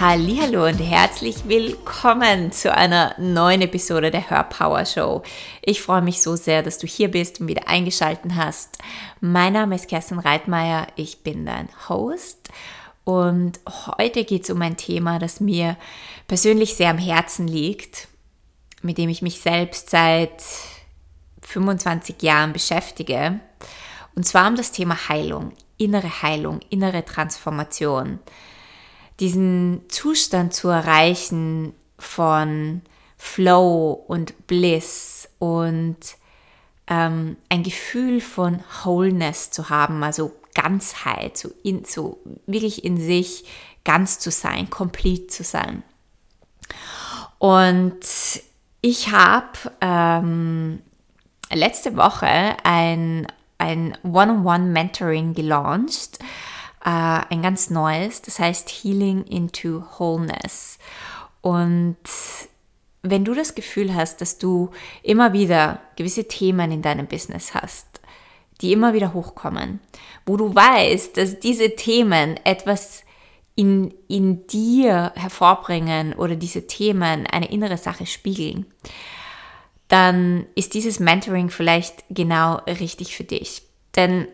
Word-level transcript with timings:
Hallo 0.00 0.66
und 0.66 0.78
herzlich 0.78 1.46
willkommen 1.46 2.52
zu 2.52 2.74
einer 2.74 3.14
neuen 3.18 3.60
Episode 3.60 4.10
der 4.10 4.30
Hörpower 4.30 4.86
Show. 4.86 5.22
Ich 5.60 5.82
freue 5.82 6.00
mich 6.00 6.22
so 6.22 6.36
sehr, 6.36 6.62
dass 6.62 6.78
du 6.78 6.86
hier 6.86 7.10
bist 7.10 7.38
und 7.38 7.48
wieder 7.48 7.68
eingeschaltet 7.68 8.32
hast. 8.34 8.78
Mein 9.20 9.52
Name 9.52 9.74
ist 9.74 9.88
Kerstin 9.88 10.18
Reitmeier, 10.18 10.86
ich 10.96 11.22
bin 11.22 11.44
dein 11.44 11.68
Host 11.90 12.48
und 13.04 13.60
heute 13.98 14.24
geht 14.24 14.44
es 14.44 14.48
um 14.48 14.62
ein 14.62 14.78
Thema, 14.78 15.18
das 15.18 15.38
mir 15.38 15.76
persönlich 16.28 16.76
sehr 16.76 16.88
am 16.88 16.96
Herzen 16.96 17.46
liegt, 17.46 18.08
mit 18.80 18.96
dem 18.96 19.10
ich 19.10 19.20
mich 19.20 19.42
selbst 19.42 19.90
seit 19.90 20.42
25 21.42 22.22
Jahren 22.22 22.54
beschäftige. 22.54 23.40
Und 24.16 24.26
zwar 24.26 24.48
um 24.48 24.56
das 24.56 24.72
Thema 24.72 25.10
Heilung, 25.10 25.52
innere 25.76 26.22
Heilung, 26.22 26.60
innere 26.70 27.04
Transformation 27.04 28.18
diesen 29.20 29.82
Zustand 29.88 30.54
zu 30.54 30.68
erreichen 30.68 31.74
von 31.98 32.82
Flow 33.18 34.04
und 34.08 34.46
Bliss 34.46 35.28
und 35.38 35.98
ähm, 36.86 37.36
ein 37.50 37.62
Gefühl 37.62 38.20
von 38.20 38.64
Wholeness 38.82 39.50
zu 39.50 39.68
haben, 39.68 40.02
also 40.02 40.32
Ganzheit, 40.54 41.36
so, 41.36 41.50
in, 41.62 41.84
so 41.84 42.18
wirklich 42.46 42.84
in 42.84 42.96
sich 42.96 43.44
ganz 43.84 44.18
zu 44.18 44.30
sein, 44.30 44.70
complete 44.70 45.28
zu 45.28 45.44
sein. 45.44 45.82
Und 47.38 48.00
ich 48.80 49.10
habe 49.12 49.48
ähm, 49.80 50.80
letzte 51.52 51.96
Woche 51.96 52.56
ein, 52.64 53.26
ein 53.58 53.96
One-on-One-Mentoring 54.02 55.34
gelauncht 55.34 56.18
äh, 56.84 56.88
ein 57.30 57.42
ganz 57.42 57.70
neues, 57.70 58.22
das 58.22 58.38
heißt 58.38 58.68
Healing 58.68 59.24
into 59.24 59.82
Wholeness. 59.98 60.78
Und 61.40 61.96
wenn 63.02 63.24
du 63.24 63.34
das 63.34 63.54
Gefühl 63.54 63.94
hast, 63.94 64.20
dass 64.20 64.38
du 64.38 64.70
immer 65.02 65.32
wieder 65.32 65.80
gewisse 65.96 66.28
Themen 66.28 66.70
in 66.70 66.82
deinem 66.82 67.06
Business 67.06 67.54
hast, 67.54 67.86
die 68.60 68.72
immer 68.72 68.92
wieder 68.92 69.14
hochkommen, 69.14 69.80
wo 70.26 70.36
du 70.36 70.54
weißt, 70.54 71.16
dass 71.16 71.40
diese 71.40 71.76
Themen 71.76 72.38
etwas 72.44 73.04
in, 73.54 73.94
in 74.08 74.46
dir 74.46 75.12
hervorbringen 75.16 76.12
oder 76.14 76.36
diese 76.36 76.66
Themen 76.66 77.26
eine 77.26 77.50
innere 77.50 77.78
Sache 77.78 78.06
spiegeln, 78.06 78.66
dann 79.88 80.46
ist 80.54 80.74
dieses 80.74 81.00
Mentoring 81.00 81.50
vielleicht 81.50 82.04
genau 82.10 82.56
richtig 82.66 83.16
für 83.16 83.24
dich. 83.24 83.62
Denn 83.96 84.28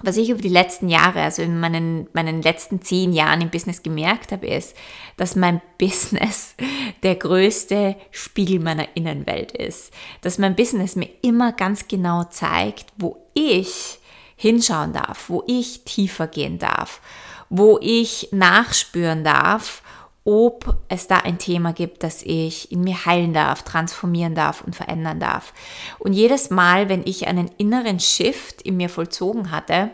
was 0.00 0.16
ich 0.16 0.30
über 0.30 0.40
die 0.40 0.48
letzten 0.48 0.88
Jahre, 0.88 1.20
also 1.20 1.42
in 1.42 1.60
meinen, 1.60 2.08
meinen 2.12 2.42
letzten 2.42 2.80
zehn 2.80 3.12
Jahren 3.12 3.40
im 3.40 3.50
Business 3.50 3.82
gemerkt 3.82 4.32
habe, 4.32 4.46
ist, 4.46 4.74
dass 5.16 5.36
mein 5.36 5.60
Business 5.78 6.54
der 7.02 7.16
größte 7.16 7.96
Spiegel 8.10 8.60
meiner 8.60 8.88
Innenwelt 8.96 9.52
ist. 9.52 9.92
Dass 10.22 10.38
mein 10.38 10.56
Business 10.56 10.96
mir 10.96 11.08
immer 11.22 11.52
ganz 11.52 11.88
genau 11.88 12.24
zeigt, 12.24 12.86
wo 12.96 13.16
ich 13.34 13.98
hinschauen 14.36 14.92
darf, 14.92 15.28
wo 15.28 15.44
ich 15.46 15.84
tiefer 15.84 16.26
gehen 16.26 16.58
darf, 16.58 17.00
wo 17.48 17.78
ich 17.80 18.28
nachspüren 18.32 19.24
darf 19.24 19.82
ob 20.24 20.76
es 20.88 21.08
da 21.08 21.18
ein 21.18 21.38
Thema 21.38 21.72
gibt, 21.72 22.02
das 22.04 22.22
ich 22.22 22.70
in 22.70 22.82
mir 22.82 23.04
heilen 23.06 23.32
darf, 23.32 23.62
transformieren 23.62 24.34
darf 24.34 24.62
und 24.62 24.76
verändern 24.76 25.18
darf. 25.18 25.52
Und 25.98 26.12
jedes 26.12 26.50
Mal, 26.50 26.88
wenn 26.88 27.02
ich 27.04 27.26
einen 27.26 27.50
inneren 27.58 27.98
Shift 27.98 28.62
in 28.62 28.76
mir 28.76 28.88
vollzogen 28.88 29.50
hatte, 29.50 29.90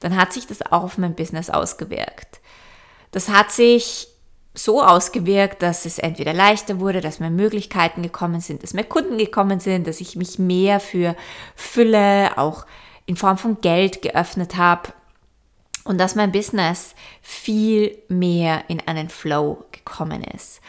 dann 0.00 0.16
hat 0.16 0.32
sich 0.32 0.46
das 0.46 0.62
auch 0.62 0.84
auf 0.84 0.98
mein 0.98 1.14
Business 1.14 1.50
ausgewirkt. 1.50 2.40
Das 3.10 3.28
hat 3.28 3.50
sich 3.50 4.08
so 4.54 4.82
ausgewirkt, 4.82 5.62
dass 5.62 5.86
es 5.86 5.98
entweder 5.98 6.32
leichter 6.32 6.80
wurde, 6.80 7.00
dass 7.00 7.20
mehr 7.20 7.30
Möglichkeiten 7.30 8.02
gekommen 8.02 8.40
sind, 8.40 8.62
dass 8.62 8.74
mehr 8.74 8.84
Kunden 8.84 9.18
gekommen 9.18 9.60
sind, 9.60 9.86
dass 9.86 10.00
ich 10.00 10.16
mich 10.16 10.38
mehr 10.38 10.80
für 10.80 11.16
Fülle, 11.54 12.36
auch 12.38 12.66
in 13.06 13.16
Form 13.16 13.38
von 13.38 13.60
Geld 13.60 14.02
geöffnet 14.02 14.56
habe, 14.56 14.92
und 15.88 15.98
dass 15.98 16.14
mein 16.14 16.32
Business 16.32 16.94
viel 17.22 17.96
mehr 18.08 18.64
in 18.68 18.86
einen 18.86 19.08
Flow 19.08 19.64
gekommen 19.72 20.22
ist. 20.22 20.60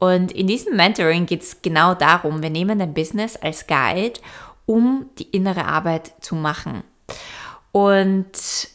Und 0.00 0.32
in 0.32 0.48
diesem 0.48 0.74
Mentoring 0.74 1.26
geht 1.26 1.42
es 1.42 1.62
genau 1.62 1.94
darum, 1.94 2.42
wir 2.42 2.50
nehmen 2.50 2.80
dein 2.80 2.92
Business 2.92 3.36
als 3.36 3.68
Guide, 3.68 4.18
um 4.66 5.08
die 5.16 5.30
innere 5.30 5.66
Arbeit 5.66 6.12
zu 6.20 6.34
machen. 6.34 6.82
Und 7.70 8.68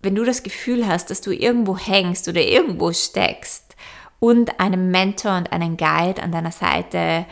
wenn 0.00 0.14
du 0.14 0.24
das 0.24 0.44
Gefühl 0.44 0.86
hast, 0.86 1.10
dass 1.10 1.20
du 1.20 1.32
irgendwo 1.32 1.76
hängst 1.76 2.28
oder 2.28 2.40
irgendwo 2.40 2.92
steckst 2.92 3.74
und 4.20 4.60
einen 4.60 4.92
Mentor 4.92 5.36
und 5.36 5.52
einen 5.52 5.76
Guide 5.76 6.22
an 6.22 6.30
deiner 6.30 6.52
Seite 6.52 7.26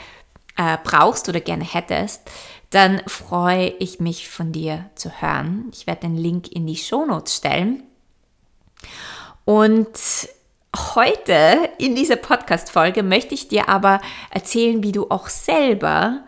äh, 0.57 0.77
brauchst 0.83 1.29
oder 1.29 1.41
gerne 1.41 1.65
hättest, 1.65 2.29
dann 2.71 3.01
freue 3.07 3.69
ich 3.79 4.01
mich 4.01 4.29
von 4.29 4.51
dir 4.51 4.91
zu 4.97 5.23
hören. 5.23 5.71
Ich 5.73 5.87
werde 5.87 6.01
den 6.01 6.17
Link 6.17 6.49
in 6.49 6.67
die 6.67 6.77
Shownotes 6.77 7.37
stellen. 7.37 7.85
Und 9.45 9.89
heute 10.77 11.71
in 11.79 11.95
dieser 11.95 12.17
Podcast-Folge 12.17 13.03
möchte 13.03 13.35
ich 13.35 13.49
dir 13.49 13.69
aber 13.69 14.01
erzählen, 14.31 14.83
wie 14.83 14.93
du 14.93 15.07
auch 15.11 15.29
selber 15.29 16.25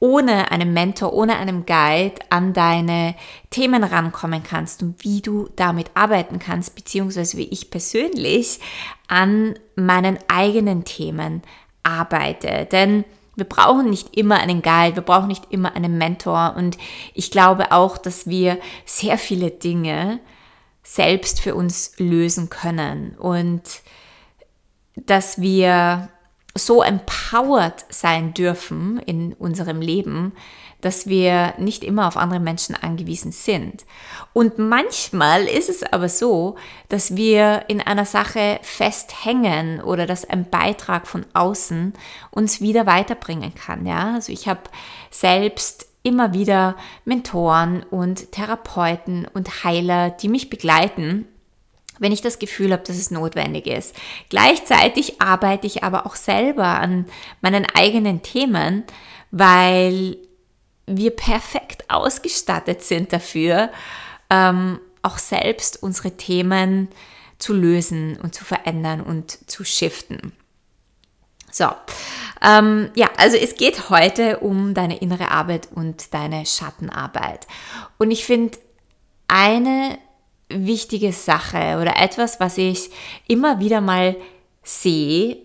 ohne 0.00 0.50
einen 0.50 0.72
Mentor, 0.72 1.12
ohne 1.12 1.36
einen 1.36 1.66
Guide 1.66 2.16
an 2.30 2.54
deine 2.54 3.14
Themen 3.50 3.84
rankommen 3.84 4.42
kannst 4.42 4.82
und 4.82 5.04
wie 5.04 5.20
du 5.20 5.48
damit 5.56 5.90
arbeiten 5.94 6.38
kannst, 6.38 6.74
beziehungsweise 6.74 7.36
wie 7.36 7.48
ich 7.48 7.70
persönlich 7.70 8.60
an 9.08 9.58
meinen 9.76 10.18
eigenen 10.28 10.84
Themen 10.84 11.42
arbeite. 11.82 12.66
Denn 12.72 13.04
wir 13.36 13.44
brauchen 13.44 13.90
nicht 13.90 14.16
immer 14.16 14.38
einen 14.38 14.62
Guide, 14.62 14.96
wir 14.96 15.02
brauchen 15.02 15.28
nicht 15.28 15.50
immer 15.50 15.76
einen 15.76 15.98
Mentor 15.98 16.54
und 16.56 16.78
ich 17.14 17.30
glaube 17.30 17.70
auch, 17.72 17.98
dass 17.98 18.26
wir 18.26 18.58
sehr 18.86 19.18
viele 19.18 19.50
Dinge 19.50 20.20
selbst 20.82 21.40
für 21.40 21.54
uns 21.54 21.92
lösen 21.98 22.50
können 22.50 23.16
und 23.18 23.62
dass 24.96 25.40
wir 25.40 26.08
so 26.54 26.82
empowered 26.82 27.84
sein 27.88 28.34
dürfen 28.34 28.98
in 28.98 29.34
unserem 29.34 29.80
Leben, 29.80 30.32
dass 30.80 31.06
wir 31.06 31.54
nicht 31.58 31.84
immer 31.84 32.08
auf 32.08 32.16
andere 32.16 32.40
Menschen 32.40 32.74
angewiesen 32.74 33.32
sind. 33.32 33.84
Und 34.32 34.58
manchmal 34.58 35.44
ist 35.44 35.68
es 35.68 35.82
aber 35.82 36.08
so, 36.08 36.56
dass 36.88 37.16
wir 37.16 37.64
in 37.68 37.80
einer 37.80 38.06
Sache 38.06 38.58
festhängen 38.62 39.80
oder 39.82 40.06
dass 40.06 40.28
ein 40.28 40.48
Beitrag 40.48 41.06
von 41.06 41.26
außen 41.34 41.92
uns 42.30 42.60
wieder 42.60 42.86
weiterbringen 42.86 43.54
kann. 43.54 43.86
Ja, 43.86 44.14
also 44.14 44.32
ich 44.32 44.48
habe 44.48 44.62
selbst 45.10 45.89
immer 46.02 46.32
wieder 46.32 46.76
Mentoren 47.04 47.82
und 47.82 48.32
Therapeuten 48.32 49.26
und 49.32 49.64
Heiler, 49.64 50.10
die 50.10 50.28
mich 50.28 50.50
begleiten, 50.50 51.26
wenn 51.98 52.12
ich 52.12 52.22
das 52.22 52.38
Gefühl 52.38 52.72
habe, 52.72 52.82
dass 52.82 52.96
es 52.96 53.10
notwendig 53.10 53.66
ist. 53.66 53.94
Gleichzeitig 54.30 55.20
arbeite 55.20 55.66
ich 55.66 55.84
aber 55.84 56.06
auch 56.06 56.16
selber 56.16 56.64
an 56.64 57.06
meinen 57.42 57.66
eigenen 57.74 58.22
Themen, 58.22 58.84
weil 59.30 60.16
wir 60.86 61.10
perfekt 61.10 61.84
ausgestattet 61.88 62.82
sind 62.82 63.12
dafür, 63.12 63.70
ähm, 64.30 64.80
auch 65.02 65.18
selbst 65.18 65.82
unsere 65.82 66.12
Themen 66.12 66.88
zu 67.38 67.54
lösen 67.54 68.18
und 68.20 68.34
zu 68.34 68.44
verändern 68.44 69.00
und 69.00 69.50
zu 69.50 69.64
shiften. 69.64 70.32
So, 71.50 71.66
ähm, 72.42 72.90
ja, 72.94 73.08
also 73.16 73.36
es 73.36 73.54
geht 73.54 73.90
heute 73.90 74.38
um 74.38 74.74
deine 74.74 74.98
innere 74.98 75.30
Arbeit 75.30 75.68
und 75.74 76.14
deine 76.14 76.46
Schattenarbeit. 76.46 77.46
Und 77.98 78.10
ich 78.10 78.24
finde 78.24 78.58
eine 79.28 79.98
wichtige 80.48 81.12
Sache 81.12 81.78
oder 81.80 81.96
etwas, 81.96 82.40
was 82.40 82.58
ich 82.58 82.90
immer 83.28 83.60
wieder 83.60 83.80
mal 83.80 84.16
sehe 84.62 85.38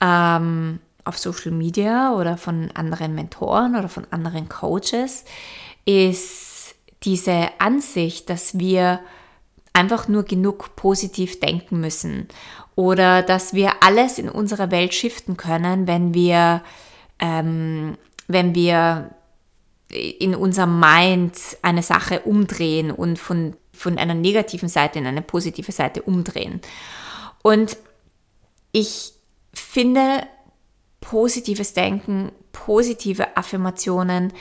ähm, 0.00 0.80
auf 1.04 1.18
Social 1.18 1.52
Media 1.52 2.14
oder 2.14 2.36
von 2.36 2.70
anderen 2.74 3.14
Mentoren 3.14 3.76
oder 3.76 3.88
von 3.88 4.06
anderen 4.10 4.48
Coaches, 4.48 5.24
ist 5.84 6.74
diese 7.02 7.48
Ansicht, 7.58 8.30
dass 8.30 8.58
wir 8.58 9.00
einfach 9.72 10.08
nur 10.08 10.24
genug 10.24 10.76
positiv 10.76 11.40
denken 11.40 11.80
müssen 11.80 12.28
oder 12.74 13.22
dass 13.22 13.54
wir 13.54 13.82
alles 13.82 14.18
in 14.18 14.28
unserer 14.28 14.70
Welt 14.70 14.94
shiften 14.94 15.36
können, 15.36 15.86
wenn 15.86 16.14
wir, 16.14 16.62
ähm, 17.18 17.96
wenn 18.28 18.54
wir 18.54 19.10
in 19.90 20.34
unserem 20.34 20.80
Mind 20.80 21.38
eine 21.60 21.82
Sache 21.82 22.20
umdrehen 22.20 22.90
und 22.90 23.18
von, 23.18 23.56
von 23.72 23.98
einer 23.98 24.14
negativen 24.14 24.68
Seite 24.68 24.98
in 24.98 25.06
eine 25.06 25.20
positive 25.20 25.72
Seite 25.72 26.02
umdrehen. 26.02 26.60
Und 27.42 27.76
ich 28.72 29.12
finde 29.52 30.22
positives 31.02 31.74
Denken, 31.74 32.32
positive 32.52 33.36
Affirmationen, 33.36 34.32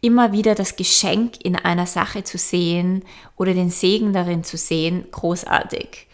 immer 0.00 0.32
wieder 0.32 0.56
das 0.56 0.74
Geschenk 0.74 1.44
in 1.44 1.54
einer 1.54 1.86
Sache 1.86 2.24
zu 2.24 2.38
sehen 2.38 3.04
oder 3.36 3.54
den 3.54 3.70
Segen 3.70 4.12
darin 4.12 4.42
zu 4.42 4.56
sehen, 4.56 5.06
großartig. 5.12 6.08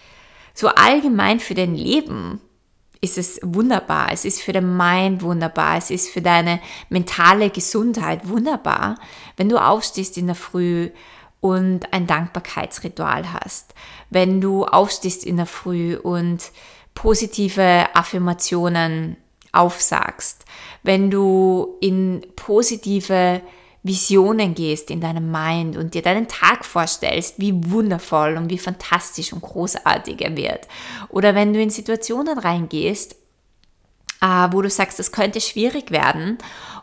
so 0.55 0.69
allgemein 0.69 1.41
für 1.41 1.55
dein 1.55 1.75
Leben 1.75 2.43
ist 3.01 3.19
es 3.19 3.41
wunderbar. 3.43 4.13
Es 4.13 4.25
ist 4.25 4.41
für 4.43 4.53
den 4.53 4.77
Mind 4.77 5.23
wunderbar. 5.23 5.77
Es 5.77 5.91
ist 5.91 6.11
für 6.11 6.23
deine 6.23 6.61
mentale 6.89 7.51
Gesundheit 7.51 8.29
wunderbar, 8.29 8.97
wenn 9.37 9.49
du 9.49 9.57
aufstehst 9.59 10.17
in 10.19 10.27
der 10.27 10.37
Früh 10.37 10.91
und 11.41 11.93
ein 11.93 12.07
Dankbarkeitsritual 12.07 13.33
hast. 13.33 13.75
Wenn 14.11 14.41
du 14.41 14.65
aufstehst 14.65 15.25
in 15.25 15.37
der 15.37 15.47
Früh 15.47 15.97
und 15.97 16.53
positive 16.95 17.87
Affirmationen 17.95 19.17
aufsagst. 19.53 20.45
Wenn 20.83 21.11
du 21.11 21.77
in 21.81 22.27
positive 22.37 23.43
Visionen 23.83 24.55
gehst 24.55 24.91
in 24.91 25.01
deinem 25.01 25.31
Mind 25.31 25.77
und 25.77 25.95
dir 25.95 26.03
deinen 26.03 26.29
Tag 26.29 26.65
vorstellst, 26.65 27.35
wie 27.39 27.53
wundervoll 27.71 28.37
und 28.37 28.49
wie 28.49 28.59
fantastisch 28.59 29.33
und 29.33 29.43
großartig 29.43 30.21
er 30.21 30.37
wird. 30.37 30.69
Oder 31.09 31.35
wenn 31.35 31.53
du 31.53 31.61
in 31.61 31.71
Situationen 31.71 32.39
reingehst, 32.39 33.17
äh, 34.21 34.49
wo 34.53 34.63
du 34.63 34.71
sagst, 34.71 35.01
das 35.01 35.11
könnte 35.11 35.41
schwierig 35.41 35.91
werden 35.91 36.39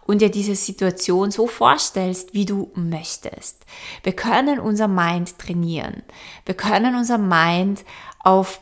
und 0.06 0.21
dir 0.21 0.30
diese 0.30 0.56
Situation 0.56 1.31
so 1.31 1.48
vorstellst, 1.48 2.33
wie 2.33 2.45
du 2.45 2.69
möchtest. 2.75 3.66
Wir 4.04 4.13
können 4.13 4.60
unser 4.60 4.89
Mind 4.89 5.39
trainieren. 5.39 6.04
Wir 6.45 6.56
können 6.56 6.95
unser 6.95 7.18
Mind 7.18 7.86
auf 8.19 8.60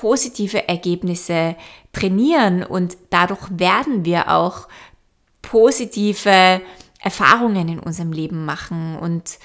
positive 0.00 0.66
Ergebnisse 0.66 1.56
trainieren 1.92 2.64
und 2.64 2.96
dadurch 3.10 3.46
werden 3.50 4.06
wir 4.06 4.30
auch 4.30 4.66
positive 5.42 6.62
Erfahrungen 7.00 7.68
in 7.68 7.80
unserem 7.80 8.12
Leben 8.12 8.46
machen 8.46 8.96
und 8.96 9.38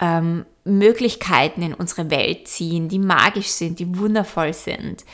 ähm, 0.00 0.44
Möglichkeiten 0.62 1.62
in 1.62 1.74
unsere 1.74 2.10
Welt 2.10 2.46
ziehen, 2.46 2.88
die 2.88 3.00
magisch 3.00 3.48
sind, 3.48 3.80
die 3.80 3.98
wundervoll 3.98 4.54
sind, 4.54 5.04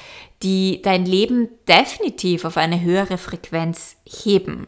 die 0.42 0.82
dein 0.82 1.06
Leben 1.06 1.48
definitiv 1.66 2.44
auf 2.44 2.58
eine 2.58 2.82
höhere 2.82 3.16
Frequenz 3.16 3.96
heben. 4.04 4.66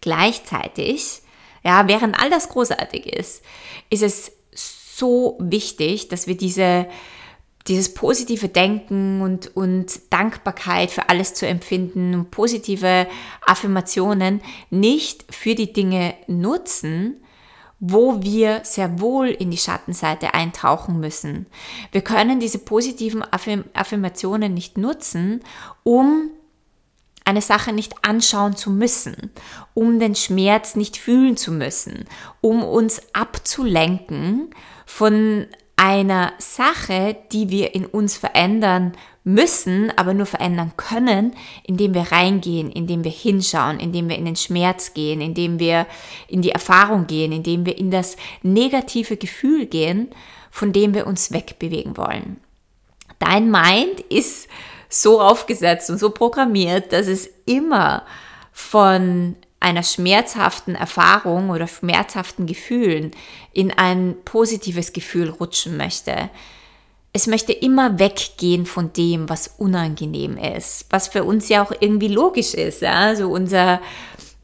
Gleichzeitig, 0.00 1.20
ja, 1.62 1.86
während 1.88 2.18
all 2.18 2.30
das 2.30 2.48
großartig 2.48 3.06
ist, 3.06 3.42
ist 3.90 4.02
es 4.02 4.32
so 4.52 5.36
wichtig, 5.40 6.08
dass 6.08 6.26
wir 6.26 6.38
diese 6.38 6.86
dieses 7.66 7.92
positive 7.94 8.48
Denken 8.48 9.20
und, 9.20 9.54
und 9.56 10.12
Dankbarkeit 10.12 10.90
für 10.90 11.08
alles 11.08 11.34
zu 11.34 11.46
empfinden 11.46 12.14
und 12.14 12.30
positive 12.30 13.06
Affirmationen 13.46 14.40
nicht 14.70 15.24
für 15.34 15.54
die 15.54 15.72
Dinge 15.72 16.14
nutzen, 16.26 17.16
wo 17.78 18.22
wir 18.22 18.60
sehr 18.64 19.00
wohl 19.00 19.28
in 19.28 19.50
die 19.50 19.56
Schattenseite 19.56 20.34
eintauchen 20.34 21.00
müssen. 21.00 21.46
Wir 21.92 22.02
können 22.02 22.38
diese 22.38 22.58
positiven 22.58 23.24
Affirmationen 23.24 24.52
nicht 24.52 24.76
nutzen, 24.76 25.40
um 25.82 26.30
eine 27.24 27.40
Sache 27.40 27.72
nicht 27.72 27.94
anschauen 28.02 28.56
zu 28.56 28.70
müssen, 28.70 29.30
um 29.72 29.98
den 29.98 30.14
Schmerz 30.14 30.76
nicht 30.76 30.96
fühlen 30.96 31.36
zu 31.36 31.52
müssen, 31.52 32.06
um 32.40 32.62
uns 32.62 33.00
abzulenken 33.14 34.50
von 34.84 35.46
einer 35.80 36.34
Sache, 36.36 37.16
die 37.32 37.48
wir 37.48 37.74
in 37.74 37.86
uns 37.86 38.18
verändern 38.18 38.92
müssen, 39.24 39.90
aber 39.96 40.12
nur 40.12 40.26
verändern 40.26 40.72
können, 40.76 41.32
indem 41.62 41.94
wir 41.94 42.12
reingehen, 42.12 42.70
indem 42.70 43.02
wir 43.02 43.10
hinschauen, 43.10 43.80
indem 43.80 44.10
wir 44.10 44.18
in 44.18 44.26
den 44.26 44.36
Schmerz 44.36 44.92
gehen, 44.92 45.22
indem 45.22 45.58
wir 45.58 45.86
in 46.28 46.42
die 46.42 46.50
Erfahrung 46.50 47.06
gehen, 47.06 47.32
indem 47.32 47.64
wir 47.64 47.78
in 47.78 47.90
das 47.90 48.18
negative 48.42 49.16
Gefühl 49.16 49.64
gehen, 49.64 50.10
von 50.50 50.74
dem 50.74 50.92
wir 50.92 51.06
uns 51.06 51.32
wegbewegen 51.32 51.96
wollen. 51.96 52.36
Dein 53.18 53.50
Mind 53.50 54.00
ist 54.10 54.48
so 54.90 55.18
aufgesetzt 55.18 55.88
und 55.88 55.96
so 55.96 56.10
programmiert, 56.10 56.92
dass 56.92 57.06
es 57.06 57.30
immer 57.46 58.04
von 58.52 59.34
einer 59.60 59.82
schmerzhaften 59.82 60.74
Erfahrung 60.74 61.50
oder 61.50 61.68
schmerzhaften 61.68 62.46
Gefühlen 62.46 63.12
in 63.52 63.70
ein 63.70 64.16
positives 64.24 64.92
Gefühl 64.94 65.28
rutschen 65.28 65.76
möchte. 65.76 66.30
Es 67.12 67.26
möchte 67.26 67.52
immer 67.52 67.98
weggehen 67.98 68.64
von 68.64 68.92
dem, 68.94 69.28
was 69.28 69.48
unangenehm 69.58 70.38
ist, 70.38 70.86
was 70.90 71.08
für 71.08 71.24
uns 71.24 71.48
ja 71.48 71.62
auch 71.62 71.72
irgendwie 71.78 72.08
logisch 72.08 72.54
ist. 72.54 72.80
Ja? 72.80 72.94
Also 72.94 73.28
unser, 73.28 73.80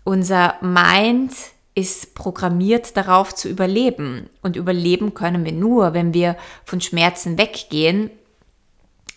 unser 0.04 0.56
Mind 0.60 1.32
ist 1.74 2.14
programmiert 2.14 2.96
darauf 2.96 3.34
zu 3.34 3.48
überleben. 3.48 4.28
Und 4.42 4.56
überleben 4.56 5.14
können 5.14 5.44
wir 5.44 5.52
nur, 5.52 5.94
wenn 5.94 6.12
wir 6.12 6.36
von 6.64 6.80
Schmerzen 6.80 7.38
weggehen 7.38 8.10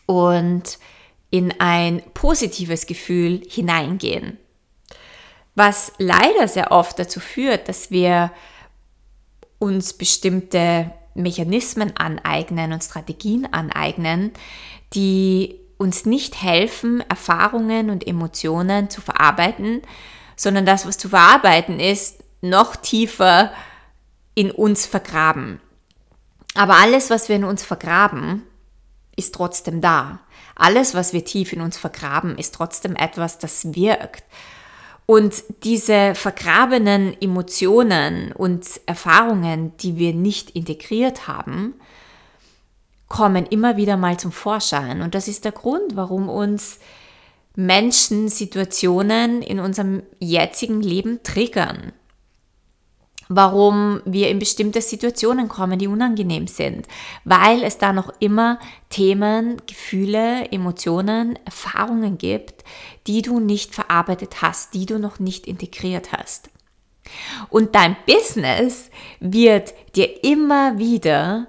und 0.06 0.78
in 1.30 1.54
ein 1.60 2.02
positives 2.14 2.86
Gefühl 2.86 3.42
hineingehen 3.50 4.38
was 5.56 5.92
leider 5.98 6.48
sehr 6.48 6.72
oft 6.72 7.00
dazu 7.00 7.20
führt, 7.20 7.68
dass 7.68 7.92
wir 7.92 8.32
uns 9.60 9.94
bestimmte 9.94 10.92
Mechanismen 11.16 11.96
aneignen 11.98 12.72
und 12.72 12.84
Strategien 12.84 13.52
aneignen, 13.52 14.32
die 14.94 15.60
uns 15.78 16.06
nicht 16.06 16.42
helfen, 16.42 17.02
Erfahrungen 17.10 17.90
und 17.90 18.06
Emotionen 18.06 18.90
zu 18.90 19.02
verarbeiten, 19.02 19.82
sondern 20.36 20.66
das, 20.66 20.86
was 20.86 20.98
zu 20.98 21.10
verarbeiten 21.10 21.80
ist, 21.80 22.24
noch 22.42 22.76
tiefer 22.76 23.52
in 24.36 24.52
uns 24.52 24.86
vergraben. 24.86 25.60
Aber 26.56 26.78
alles, 26.78 27.10
was 27.10 27.30
wir 27.30 27.36
in 27.36 27.44
uns 27.44 27.64
vergraben, 27.64 28.44
ist 29.16 29.36
trotzdem 29.36 29.82
da. 29.82 30.20
Alles, 30.56 30.94
was 30.94 31.14
wir 31.14 31.24
tief 31.24 31.54
in 31.54 31.62
uns 31.62 31.78
vergraben, 31.78 32.38
ist 32.38 32.56
trotzdem 32.56 32.96
etwas, 32.96 33.38
das 33.38 33.74
wirkt. 33.76 34.24
Und 35.10 35.44
diese 35.64 36.14
vergrabenen 36.14 37.20
Emotionen 37.20 38.32
und 38.32 38.80
Erfahrungen, 38.86 39.76
die 39.78 39.98
wir 39.98 40.14
nicht 40.14 40.52
integriert 40.52 41.28
haben, 41.28 41.74
kommen 43.08 43.48
immer 43.48 43.76
wieder 43.76 43.98
mal 43.98 44.20
zum 44.20 44.32
Vorschein. 44.32 45.02
Und 45.02 45.16
das 45.16 45.28
ist 45.28 45.46
der 45.46 45.52
Grund, 45.52 45.96
warum 45.96 46.30
uns 46.30 46.78
Menschen, 47.56 48.30
Situationen 48.30 49.42
in 49.42 49.60
unserem 49.60 50.04
jetzigen 50.20 50.80
Leben 50.80 51.24
triggern 51.24 51.92
warum 53.30 54.02
wir 54.06 54.30
in 54.30 54.40
bestimmte 54.40 54.82
Situationen 54.82 55.48
kommen, 55.48 55.78
die 55.78 55.88
unangenehm 55.88 56.48
sind, 56.48 56.88
weil 57.24 57.64
es 57.64 57.78
da 57.78 57.94
noch 57.94 58.12
immer 58.20 58.60
Themen, 58.90 59.62
Gefühle, 59.68 60.52
Emotionen, 60.52 61.38
Erfahrungen 61.46 62.18
gibt, 62.18 62.64
die 63.06 63.22
du 63.22 63.40
nicht 63.40 63.76
verarbeitet 63.76 64.42
hast, 64.42 64.74
die 64.74 64.88
du 64.88 64.98
noch 64.98 65.20
nicht 65.20 65.46
integriert 65.46 66.12
hast. 66.12 66.50
Und 67.50 67.76
dein 67.76 67.96
Business 68.06 68.90
wird 69.20 69.74
dir 69.96 70.24
immer 70.24 70.80
wieder 70.80 71.48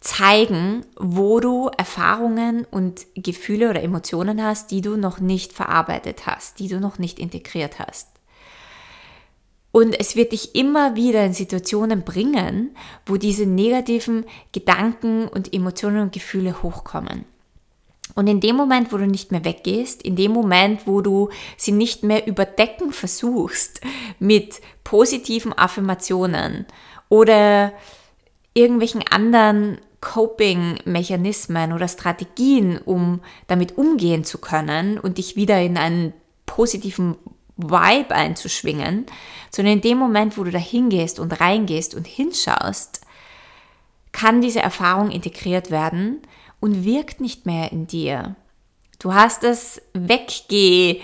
zeigen, 0.00 0.84
wo 0.96 1.40
du 1.40 1.70
Erfahrungen 1.76 2.66
und 2.70 3.06
Gefühle 3.14 3.70
oder 3.70 3.82
Emotionen 3.82 4.42
hast, 4.42 4.70
die 4.70 4.82
du 4.82 4.96
noch 4.96 5.20
nicht 5.20 5.52
verarbeitet 5.52 6.26
hast, 6.26 6.58
die 6.58 6.68
du 6.68 6.78
noch 6.80 6.98
nicht 6.98 7.18
integriert 7.18 7.78
hast. 7.78 8.13
Und 9.74 9.98
es 9.98 10.14
wird 10.14 10.30
dich 10.30 10.54
immer 10.54 10.94
wieder 10.94 11.24
in 11.26 11.32
Situationen 11.32 12.04
bringen, 12.04 12.76
wo 13.06 13.16
diese 13.16 13.44
negativen 13.44 14.24
Gedanken 14.52 15.26
und 15.26 15.52
Emotionen 15.52 16.00
und 16.02 16.12
Gefühle 16.12 16.62
hochkommen. 16.62 17.24
Und 18.14 18.28
in 18.28 18.38
dem 18.38 18.54
Moment, 18.54 18.92
wo 18.92 18.98
du 18.98 19.08
nicht 19.08 19.32
mehr 19.32 19.44
weggehst, 19.44 20.00
in 20.02 20.14
dem 20.14 20.30
Moment, 20.30 20.86
wo 20.86 21.00
du 21.00 21.28
sie 21.56 21.72
nicht 21.72 22.04
mehr 22.04 22.28
überdecken 22.28 22.92
versuchst 22.92 23.80
mit 24.20 24.60
positiven 24.84 25.52
Affirmationen 25.52 26.66
oder 27.08 27.72
irgendwelchen 28.54 29.02
anderen 29.10 29.78
Coping-Mechanismen 30.00 31.72
oder 31.72 31.88
Strategien, 31.88 32.78
um 32.78 33.22
damit 33.48 33.76
umgehen 33.76 34.22
zu 34.22 34.38
können 34.38 35.00
und 35.00 35.18
dich 35.18 35.34
wieder 35.34 35.60
in 35.60 35.76
einen 35.78 36.12
positiven 36.46 37.16
Vibe 37.56 38.14
einzuschwingen, 38.14 39.06
sondern 39.50 39.74
in 39.74 39.80
dem 39.80 39.98
Moment, 39.98 40.36
wo 40.36 40.44
du 40.44 40.50
da 40.50 40.58
hingehst 40.58 41.18
und 41.18 41.40
reingehst 41.40 41.94
und 41.94 42.06
hinschaust, 42.06 43.00
kann 44.12 44.40
diese 44.40 44.60
Erfahrung 44.60 45.10
integriert 45.10 45.70
werden 45.70 46.22
und 46.60 46.84
wirkt 46.84 47.20
nicht 47.20 47.46
mehr 47.46 47.72
in 47.72 47.86
dir. 47.86 48.36
Du 48.98 49.12
hast 49.12 49.44
es 49.44 49.82
wegge, 49.92 51.00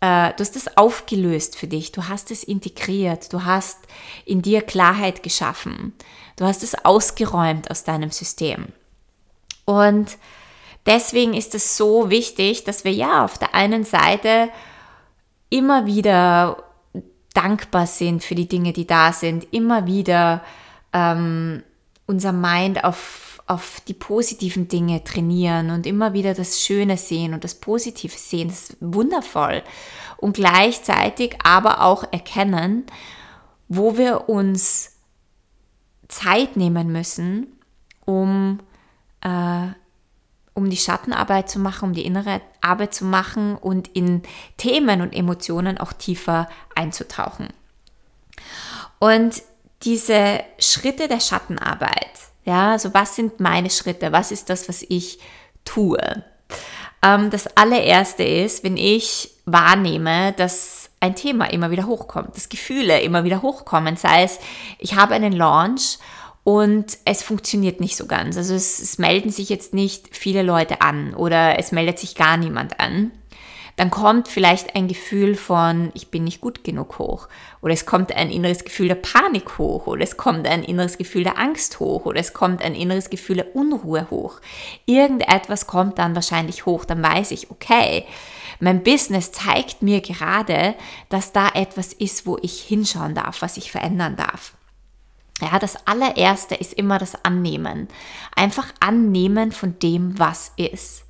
äh, 0.00 0.32
du 0.32 0.40
hast 0.40 0.56
es 0.56 0.76
aufgelöst 0.76 1.56
für 1.56 1.66
dich, 1.66 1.92
du 1.92 2.08
hast 2.08 2.30
es 2.30 2.42
integriert, 2.42 3.32
du 3.32 3.44
hast 3.44 3.78
in 4.24 4.42
dir 4.42 4.62
Klarheit 4.62 5.22
geschaffen, 5.22 5.92
du 6.36 6.44
hast 6.44 6.62
es 6.62 6.84
ausgeräumt 6.84 7.70
aus 7.70 7.84
deinem 7.84 8.10
System. 8.10 8.66
Und 9.64 10.18
deswegen 10.86 11.34
ist 11.34 11.54
es 11.54 11.76
so 11.76 12.10
wichtig, 12.10 12.64
dass 12.64 12.84
wir 12.84 12.92
ja 12.92 13.24
auf 13.24 13.38
der 13.38 13.54
einen 13.54 13.84
Seite 13.84 14.48
immer 15.48 15.86
wieder 15.86 16.64
dankbar 17.34 17.86
sind 17.86 18.24
für 18.24 18.34
die 18.34 18.48
Dinge, 18.48 18.72
die 18.72 18.86
da 18.86 19.12
sind, 19.12 19.52
immer 19.52 19.86
wieder 19.86 20.42
ähm, 20.92 21.62
unser 22.06 22.32
Mind 22.32 22.82
auf, 22.84 23.42
auf 23.46 23.80
die 23.86 23.94
positiven 23.94 24.68
Dinge 24.68 25.04
trainieren 25.04 25.70
und 25.70 25.86
immer 25.86 26.12
wieder 26.14 26.34
das 26.34 26.60
Schöne 26.60 26.96
sehen 26.96 27.34
und 27.34 27.44
das 27.44 27.54
Positive 27.54 28.16
sehen. 28.16 28.48
Das 28.48 28.70
ist 28.70 28.76
wundervoll. 28.80 29.62
Und 30.16 30.36
gleichzeitig 30.36 31.36
aber 31.44 31.82
auch 31.82 32.04
erkennen, 32.10 32.84
wo 33.68 33.98
wir 33.98 34.28
uns 34.28 34.96
Zeit 36.08 36.56
nehmen 36.56 36.90
müssen, 36.90 37.48
um, 38.04 38.60
äh, 39.20 39.68
um 40.56 40.70
die 40.70 40.76
Schattenarbeit 40.78 41.50
zu 41.50 41.58
machen, 41.58 41.90
um 41.90 41.92
die 41.92 42.06
innere 42.06 42.40
Arbeit 42.62 42.94
zu 42.94 43.04
machen 43.04 43.56
und 43.56 43.88
in 43.88 44.22
Themen 44.56 45.02
und 45.02 45.12
Emotionen 45.12 45.76
auch 45.76 45.92
tiefer 45.92 46.48
einzutauchen. 46.74 47.48
Und 48.98 49.42
diese 49.82 50.40
Schritte 50.58 51.08
der 51.08 51.20
Schattenarbeit, 51.20 52.10
ja, 52.46 52.72
also 52.72 52.94
was 52.94 53.16
sind 53.16 53.38
meine 53.38 53.68
Schritte? 53.68 54.12
Was 54.12 54.32
ist 54.32 54.48
das, 54.48 54.66
was 54.68 54.82
ich 54.88 55.18
tue? 55.66 56.24
Ähm, 57.02 57.28
das 57.28 57.46
allererste 57.56 58.24
ist, 58.24 58.64
wenn 58.64 58.78
ich 58.78 59.30
wahrnehme, 59.44 60.32
dass 60.32 60.88
ein 61.00 61.14
Thema 61.14 61.50
immer 61.52 61.70
wieder 61.70 61.86
hochkommt, 61.86 62.34
dass 62.34 62.48
Gefühle 62.48 63.00
immer 63.00 63.24
wieder 63.24 63.42
hochkommen, 63.42 63.96
sei 63.96 64.22
es, 64.22 64.38
ich 64.78 64.96
habe 64.96 65.14
einen 65.14 65.32
Launch 65.32 65.98
und 66.46 66.98
es 67.04 67.24
funktioniert 67.24 67.80
nicht 67.80 67.96
so 67.96 68.06
ganz. 68.06 68.36
Also 68.36 68.54
es, 68.54 68.78
es 68.78 68.98
melden 68.98 69.30
sich 69.30 69.48
jetzt 69.48 69.74
nicht 69.74 70.14
viele 70.14 70.42
Leute 70.42 70.80
an 70.80 71.12
oder 71.12 71.58
es 71.58 71.72
meldet 71.72 71.98
sich 71.98 72.14
gar 72.14 72.36
niemand 72.36 72.78
an 72.78 73.10
dann 73.76 73.90
kommt 73.90 74.28
vielleicht 74.28 74.74
ein 74.74 74.88
Gefühl 74.88 75.34
von, 75.34 75.90
ich 75.92 76.08
bin 76.08 76.24
nicht 76.24 76.40
gut 76.40 76.64
genug 76.64 76.98
hoch. 76.98 77.28
Oder 77.60 77.74
es 77.74 77.84
kommt 77.84 78.10
ein 78.10 78.30
inneres 78.30 78.64
Gefühl 78.64 78.88
der 78.88 78.94
Panik 78.94 79.58
hoch. 79.58 79.86
Oder 79.86 80.02
es 80.02 80.16
kommt 80.16 80.46
ein 80.48 80.64
inneres 80.64 80.96
Gefühl 80.96 81.24
der 81.24 81.38
Angst 81.38 81.78
hoch. 81.78 82.06
Oder 82.06 82.20
es 82.20 82.32
kommt 82.32 82.62
ein 82.62 82.74
inneres 82.74 83.10
Gefühl 83.10 83.36
der 83.36 83.54
Unruhe 83.54 84.08
hoch. 84.10 84.40
Irgendetwas 84.86 85.66
kommt 85.66 85.98
dann 85.98 86.14
wahrscheinlich 86.14 86.64
hoch. 86.64 86.86
Dann 86.86 87.02
weiß 87.02 87.32
ich, 87.32 87.50
okay, 87.50 88.06
mein 88.60 88.82
Business 88.82 89.30
zeigt 89.32 89.82
mir 89.82 90.00
gerade, 90.00 90.74
dass 91.10 91.32
da 91.32 91.50
etwas 91.52 91.92
ist, 91.92 92.26
wo 92.26 92.38
ich 92.40 92.62
hinschauen 92.62 93.14
darf, 93.14 93.42
was 93.42 93.58
ich 93.58 93.70
verändern 93.70 94.16
darf. 94.16 94.55
Ja, 95.40 95.58
das 95.58 95.76
allererste 95.86 96.54
ist 96.54 96.72
immer 96.72 96.98
das 96.98 97.24
Annehmen. 97.24 97.88
Einfach 98.34 98.72
annehmen 98.80 99.52
von 99.52 99.78
dem, 99.78 100.18
was 100.18 100.52
ist. 100.56 101.04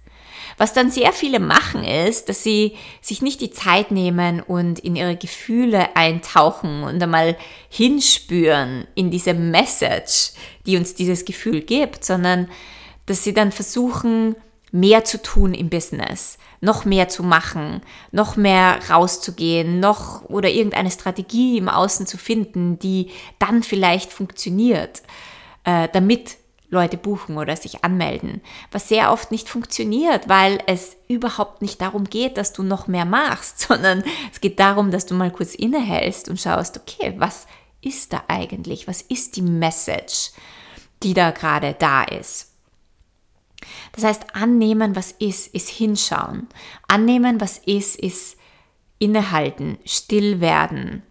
Was 0.58 0.72
dann 0.72 0.90
sehr 0.90 1.12
viele 1.12 1.38
machen 1.38 1.84
ist, 1.84 2.28
dass 2.28 2.42
sie 2.42 2.76
sich 3.02 3.20
nicht 3.20 3.40
die 3.40 3.50
Zeit 3.50 3.90
nehmen 3.90 4.40
und 4.40 4.78
in 4.78 4.96
ihre 4.96 5.16
Gefühle 5.16 5.94
eintauchen 5.94 6.82
und 6.82 7.02
einmal 7.02 7.36
hinspüren 7.68 8.86
in 8.94 9.10
diese 9.10 9.34
Message, 9.34 10.32
die 10.64 10.76
uns 10.76 10.94
dieses 10.94 11.24
Gefühl 11.24 11.60
gibt, 11.60 12.04
sondern 12.04 12.48
dass 13.04 13.22
sie 13.22 13.34
dann 13.34 13.52
versuchen, 13.52 14.34
mehr 14.76 15.04
zu 15.04 15.22
tun 15.22 15.54
im 15.54 15.70
Business, 15.70 16.38
noch 16.60 16.84
mehr 16.84 17.08
zu 17.08 17.22
machen, 17.22 17.80
noch 18.12 18.36
mehr 18.36 18.78
rauszugehen, 18.90 19.80
noch 19.80 20.24
oder 20.24 20.50
irgendeine 20.50 20.90
Strategie 20.90 21.56
im 21.56 21.68
Außen 21.68 22.06
zu 22.06 22.18
finden, 22.18 22.78
die 22.78 23.10
dann 23.38 23.62
vielleicht 23.62 24.12
funktioniert, 24.12 25.02
äh, 25.64 25.88
damit 25.92 26.36
Leute 26.68 26.96
buchen 26.96 27.38
oder 27.38 27.56
sich 27.56 27.84
anmelden, 27.84 28.42
was 28.70 28.88
sehr 28.88 29.12
oft 29.12 29.30
nicht 29.30 29.48
funktioniert, 29.48 30.28
weil 30.28 30.58
es 30.66 30.96
überhaupt 31.08 31.62
nicht 31.62 31.80
darum 31.80 32.04
geht, 32.04 32.36
dass 32.36 32.52
du 32.52 32.62
noch 32.62 32.86
mehr 32.86 33.04
machst, 33.04 33.60
sondern 33.68 34.04
es 34.32 34.40
geht 34.40 34.60
darum, 34.60 34.90
dass 34.90 35.06
du 35.06 35.14
mal 35.14 35.30
kurz 35.30 35.54
innehältst 35.54 36.28
und 36.28 36.40
schaust, 36.40 36.78
okay, 36.78 37.14
was 37.16 37.46
ist 37.80 38.12
da 38.12 38.24
eigentlich? 38.28 38.88
Was 38.88 39.00
ist 39.00 39.36
die 39.36 39.42
Message, 39.42 40.32
die 41.02 41.14
da 41.14 41.30
gerade 41.30 41.74
da 41.78 42.02
ist? 42.02 42.55
Das 43.92 44.04
heißt, 44.04 44.34
annehmen, 44.34 44.96
was 44.96 45.12
ist, 45.12 45.48
ist 45.54 45.68
hinschauen. 45.68 46.48
Annehmen, 46.88 47.40
was 47.40 47.58
ist, 47.58 47.96
ist 47.96 48.36
innehalten, 48.98 49.78
still 49.84 50.40
werden, 50.40 51.02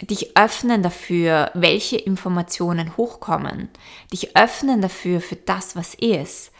dich 0.00 0.36
öffnen 0.36 0.82
dafür, 0.82 1.50
welche 1.54 1.96
Informationen 1.96 2.96
hochkommen, 2.96 3.68
dich 4.12 4.36
öffnen 4.36 4.80
dafür 4.80 5.20
für 5.20 5.36
das, 5.36 5.76
was 5.76 5.94
ist 5.94 6.52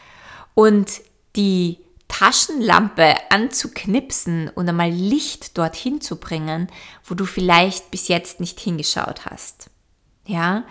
und 0.54 1.00
die 1.36 1.78
Taschenlampe 2.08 3.14
anzuknipsen 3.30 4.48
und 4.48 4.68
einmal 4.68 4.90
Licht 4.90 5.56
dorthin 5.56 6.00
zu 6.00 6.16
bringen, 6.16 6.68
wo 7.04 7.14
du 7.14 7.26
vielleicht 7.26 7.90
bis 7.90 8.08
jetzt 8.08 8.40
nicht 8.40 8.58
hingeschaut 8.58 9.26
hast. 9.26 9.70
Ja, 10.26 10.64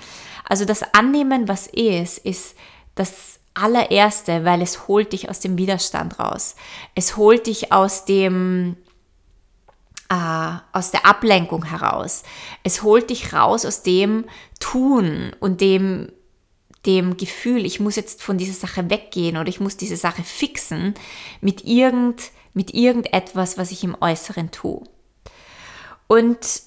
also 0.44 0.66
das 0.66 0.94
Annehmen, 0.94 1.48
was 1.48 1.68
ist, 1.68 2.18
ist 2.20 2.56
das 2.96 3.40
allererste, 3.58 4.46
weil 4.46 4.62
es 4.62 4.88
holt 4.88 5.14
dich 5.14 5.30
aus 5.30 5.40
dem 5.40 5.58
Widerstand 5.58 6.20
raus. 6.20 6.56
Es 6.96 7.18
holt 7.18 7.48
dich 7.48 7.72
aus 7.72 8.06
dem 8.06 8.78
äh, 10.10 10.58
aus 10.72 10.92
der 10.92 11.06
Ablenkung 11.06 11.66
heraus. 11.66 12.24
Es 12.64 12.84
holt 12.84 13.10
dich 13.10 13.34
raus 13.34 13.66
aus 13.66 13.84
dem 13.84 14.26
Tun 14.60 15.36
und 15.40 15.62
dem, 15.62 16.12
dem 16.86 17.18
Gefühl, 17.18 17.66
ich 17.66 17.80
muss 17.80 17.96
jetzt 17.96 18.24
von 18.24 18.38
dieser 18.38 18.54
Sache 18.54 18.90
weggehen 18.90 19.38
oder 19.38 19.50
ich 19.50 19.60
muss 19.60 19.78
diese 19.78 19.98
Sache 19.98 20.24
fixen 20.24 20.94
mit, 21.42 21.66
irgend, 21.66 22.32
mit 22.54 22.74
irgendetwas, 22.74 23.58
was 23.58 23.72
ich 23.72 23.84
im 23.84 23.98
Äußeren 24.00 24.52
tue. 24.52 24.84
Und 26.08 26.62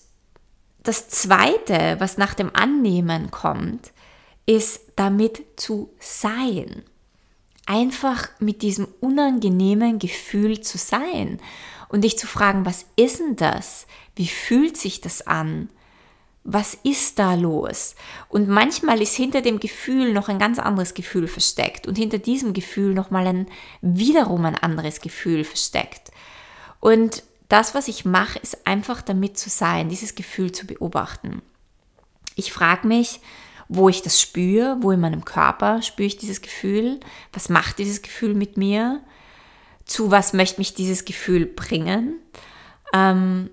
das 0.82 1.08
Zweite, 1.08 1.96
was 1.98 2.18
nach 2.18 2.34
dem 2.34 2.54
Annehmen 2.54 3.30
kommt, 3.30 3.92
ist 4.46 4.92
damit 4.96 5.42
zu 5.56 5.92
sein. 5.98 6.82
Einfach 7.66 8.28
mit 8.40 8.62
diesem 8.62 8.88
unangenehmen 9.00 9.98
Gefühl 9.98 10.60
zu 10.60 10.78
sein 10.78 11.40
und 11.88 12.02
dich 12.02 12.18
zu 12.18 12.26
fragen, 12.26 12.66
was 12.66 12.86
ist 12.96 13.20
denn 13.20 13.36
das? 13.36 13.86
Wie 14.16 14.28
fühlt 14.28 14.76
sich 14.76 15.00
das 15.00 15.26
an? 15.26 15.70
Was 16.42 16.74
ist 16.82 17.18
da 17.18 17.34
los? 17.34 17.94
Und 18.28 18.48
manchmal 18.48 19.02
ist 19.02 19.14
hinter 19.14 19.42
dem 19.42 19.60
Gefühl 19.60 20.12
noch 20.12 20.28
ein 20.28 20.38
ganz 20.38 20.58
anderes 20.58 20.94
Gefühl 20.94 21.28
versteckt 21.28 21.86
und 21.86 21.98
hinter 21.98 22.18
diesem 22.18 22.54
Gefühl 22.54 22.94
nochmal 22.94 23.26
ein 23.26 23.46
wiederum 23.82 24.46
ein 24.46 24.56
anderes 24.56 25.00
Gefühl 25.00 25.44
versteckt. 25.44 26.10
Und 26.80 27.22
das, 27.48 27.74
was 27.74 27.88
ich 27.88 28.04
mache, 28.04 28.38
ist 28.38 28.66
einfach 28.66 29.02
damit 29.02 29.36
zu 29.36 29.50
sein, 29.50 29.88
dieses 29.88 30.14
Gefühl 30.14 30.52
zu 30.52 30.66
beobachten. 30.66 31.42
Ich 32.36 32.52
frage 32.52 32.86
mich, 32.86 33.20
wo 33.72 33.88
ich 33.88 34.02
das 34.02 34.20
spüre, 34.20 34.78
wo 34.80 34.90
in 34.90 34.98
meinem 34.98 35.24
Körper 35.24 35.80
spüre 35.80 36.08
ich 36.08 36.16
dieses 36.16 36.42
Gefühl, 36.42 36.98
was 37.32 37.48
macht 37.48 37.78
dieses 37.78 38.02
Gefühl 38.02 38.34
mit 38.34 38.56
mir, 38.56 39.00
zu 39.84 40.10
was 40.10 40.32
möchte 40.32 40.60
mich 40.60 40.74
dieses 40.74 41.04
Gefühl 41.04 41.46
bringen. 41.46 42.16
Ähm, 42.92 43.48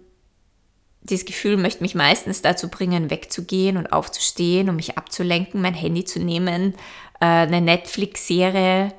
dieses 1.03 1.25
Gefühl 1.25 1.55
möchte 1.55 1.83
mich 1.83 1.93
meistens 1.93 2.41
dazu 2.41 2.67
bringen, 2.67 3.11
wegzugehen 3.11 3.77
und 3.77 3.93
aufzustehen, 3.93 4.69
um 4.69 4.77
mich 4.77 4.97
abzulenken, 4.97 5.61
mein 5.61 5.75
Handy 5.75 6.03
zu 6.03 6.19
nehmen, 6.19 6.73
äh, 7.19 7.25
eine 7.25 7.61
Netflix-Serie 7.61 8.93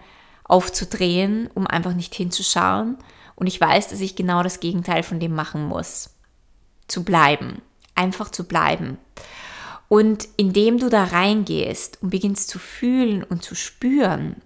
aufzudrehen, 0.45 1.51
um 1.53 1.67
einfach 1.67 1.95
nicht 1.95 2.15
hinzuschauen. 2.15 2.97
Und 3.35 3.49
ich 3.49 3.61
weiß, 3.61 3.89
dass 3.89 4.01
ich 4.01 4.15
genau 4.15 4.45
das 4.45 4.61
Gegenteil 4.61 5.03
von 5.03 5.19
dem 5.19 5.35
machen 5.35 5.65
muss. 5.65 6.11
Zu 6.87 7.03
bleiben. 7.03 7.61
Einfach 7.97 8.31
zu 8.31 8.47
bleiben. 8.47 8.99
Und 9.89 10.29
indem 10.37 10.79
du 10.79 10.91
da 10.91 11.05
reingehst 11.05 12.03
und 12.03 12.11
beginnst 12.11 12.51
zu 12.51 12.59
fühlen 12.59 13.25
und 13.25 13.43
zu 13.43 13.55
spüren, 13.55 14.37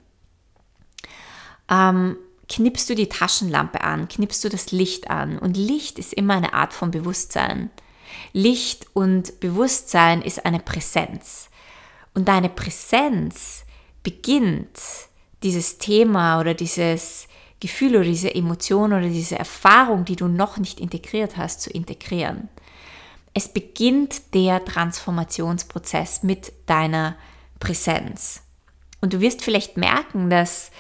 ähm, 1.69 2.17
knippst 2.49 2.89
du 2.89 2.95
die 2.95 3.09
Taschenlampe 3.09 3.81
an, 3.81 4.09
knippst 4.09 4.45
du 4.45 4.49
das 4.49 4.73
Licht 4.73 5.11
an. 5.11 5.39
Und 5.39 5.57
Licht 5.57 5.99
ist 5.99 6.13
immer 6.13 6.35
eine 6.35 6.55
Art 6.55 6.73
von 6.73 6.91
Bewusstsein. 6.91 7.71
Licht 8.33 8.87
und 8.93 9.41
Bewusstsein 9.41 10.23
ist 10.23 10.45
eine 10.45 10.61
Präsenz. 10.61 11.49
Und 12.15 12.29
deine 12.29 12.49
Präsenz 12.49 13.65
beginnt 14.03 14.79
dieses 15.43 15.79
Thema 15.79 16.41
oder 16.41 16.55
dieses 16.55 17.27
Gefühl 17.59 17.97
oder 17.97 18.05
diese 18.05 18.35
Emotion 18.35 18.93
oder 18.93 19.09
diese 19.09 19.39
Erfahrung, 19.39 20.05
die 20.05 20.17
du 20.17 20.29
noch 20.29 20.59
nicht 20.59 20.79
integriert 20.79 21.37
hast, 21.37 21.63
zu 21.63 21.71
integrieren. 21.71 22.49
Es 23.35 23.49
beginnt 23.49 24.35
der 24.35 24.65
Transformationsprozess 24.65 26.23
mit 26.23 26.53
deiner 26.67 27.17
Präsenz. 27.61 28.43
Und 29.01 29.15
du 29.15 29.21
wirst 29.21 29.43
vielleicht 29.43 29.77
merken, 29.77 30.31
dass 30.31 30.71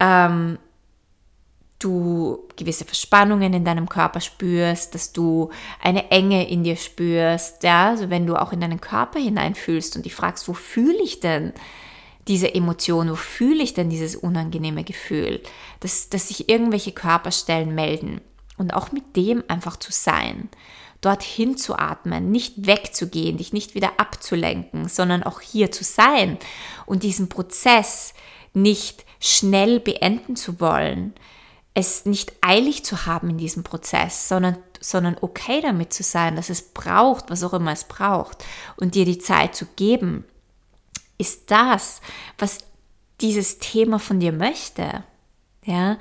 ähm, 0.00 0.58
du 1.78 2.46
gewisse 2.56 2.84
Verspannungen 2.84 3.52
in 3.52 3.64
deinem 3.64 3.88
Körper 3.88 4.20
spürst, 4.20 4.94
dass 4.94 5.12
du 5.12 5.50
eine 5.82 6.10
Enge 6.10 6.48
in 6.48 6.62
dir 6.62 6.76
spürst, 6.76 7.62
ja, 7.62 7.88
also 7.88 8.10
wenn 8.10 8.26
du 8.26 8.36
auch 8.36 8.52
in 8.52 8.60
deinen 8.60 8.80
Körper 8.80 9.18
hineinfühlst 9.18 9.96
und 9.96 10.04
dich 10.04 10.14
fragst, 10.14 10.46
wo 10.48 10.52
fühle 10.52 11.02
ich 11.02 11.20
denn 11.20 11.52
diese 12.28 12.54
Emotion, 12.54 13.10
wo 13.10 13.16
fühle 13.16 13.62
ich 13.62 13.74
denn 13.74 13.88
dieses 13.88 14.14
unangenehme 14.14 14.84
Gefühl, 14.84 15.42
dass, 15.80 16.10
dass 16.10 16.28
sich 16.28 16.48
irgendwelche 16.48 16.92
Körperstellen 16.92 17.74
melden. 17.74 18.20
Und 18.58 18.74
auch 18.74 18.92
mit 18.92 19.16
dem 19.16 19.42
einfach 19.48 19.78
zu 19.78 19.90
sein, 19.90 20.50
dorthin 21.00 21.56
zu 21.56 21.76
atmen, 21.76 22.30
nicht 22.30 22.66
wegzugehen, 22.66 23.38
dich 23.38 23.52
nicht 23.52 23.74
wieder 23.74 23.92
abzulenken, 23.98 24.88
sondern 24.88 25.22
auch 25.22 25.40
hier 25.40 25.70
zu 25.70 25.84
sein 25.84 26.38
und 26.86 27.02
diesen 27.02 27.28
Prozess 27.28 28.14
nicht 28.52 29.04
schnell 29.18 29.80
beenden 29.80 30.36
zu 30.36 30.60
wollen, 30.60 31.14
es 31.74 32.04
nicht 32.04 32.32
eilig 32.40 32.84
zu 32.84 33.06
haben 33.06 33.30
in 33.30 33.38
diesem 33.38 33.62
Prozess, 33.62 34.28
sondern, 34.28 34.58
sondern 34.80 35.16
okay 35.20 35.60
damit 35.60 35.92
zu 35.92 36.02
sein, 36.02 36.36
dass 36.36 36.50
es 36.50 36.62
braucht, 36.62 37.30
was 37.30 37.44
auch 37.44 37.54
immer 37.54 37.72
es 37.72 37.84
braucht, 37.84 38.44
und 38.76 38.94
dir 38.94 39.04
die 39.04 39.18
Zeit 39.18 39.54
zu 39.54 39.66
geben, 39.76 40.24
ist 41.16 41.50
das, 41.50 42.00
was 42.38 42.58
dieses 43.20 43.58
Thema 43.58 43.98
von 43.98 44.20
dir 44.20 44.32
möchte. 44.32 45.04
Ja, 45.70 45.98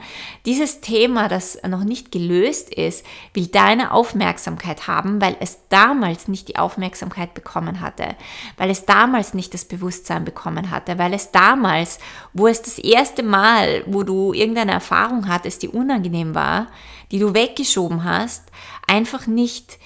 dieses 0.47 0.81
Thema, 0.81 1.27
das 1.27 1.59
noch 1.61 1.83
nicht 1.83 2.11
gelöst 2.11 2.73
ist, 2.73 3.05
will 3.35 3.45
deine 3.45 3.91
Aufmerksamkeit 3.91 4.87
haben, 4.87 5.21
weil 5.21 5.37
es 5.41 5.59
damals 5.69 6.27
nicht 6.27 6.47
die 6.47 6.55
Aufmerksamkeit 6.55 7.35
bekommen 7.35 7.79
hatte, 7.79 8.15
weil 8.57 8.71
es 8.71 8.85
damals 8.85 9.35
nicht 9.35 9.53
das 9.53 9.65
Bewusstsein 9.65 10.25
bekommen 10.25 10.71
hatte, 10.71 10.97
weil 10.97 11.13
es 11.13 11.29
damals, 11.29 11.99
wo 12.33 12.47
es 12.47 12.63
das 12.63 12.79
erste 12.79 13.21
Mal, 13.21 13.83
wo 13.85 14.01
du 14.01 14.33
irgendeine 14.33 14.71
Erfahrung 14.71 15.27
hattest, 15.27 15.61
die 15.61 15.69
unangenehm 15.69 16.33
war, 16.33 16.65
die 17.11 17.19
du 17.19 17.35
weggeschoben 17.35 18.03
hast, 18.03 18.45
einfach 18.87 19.27
nicht 19.27 19.77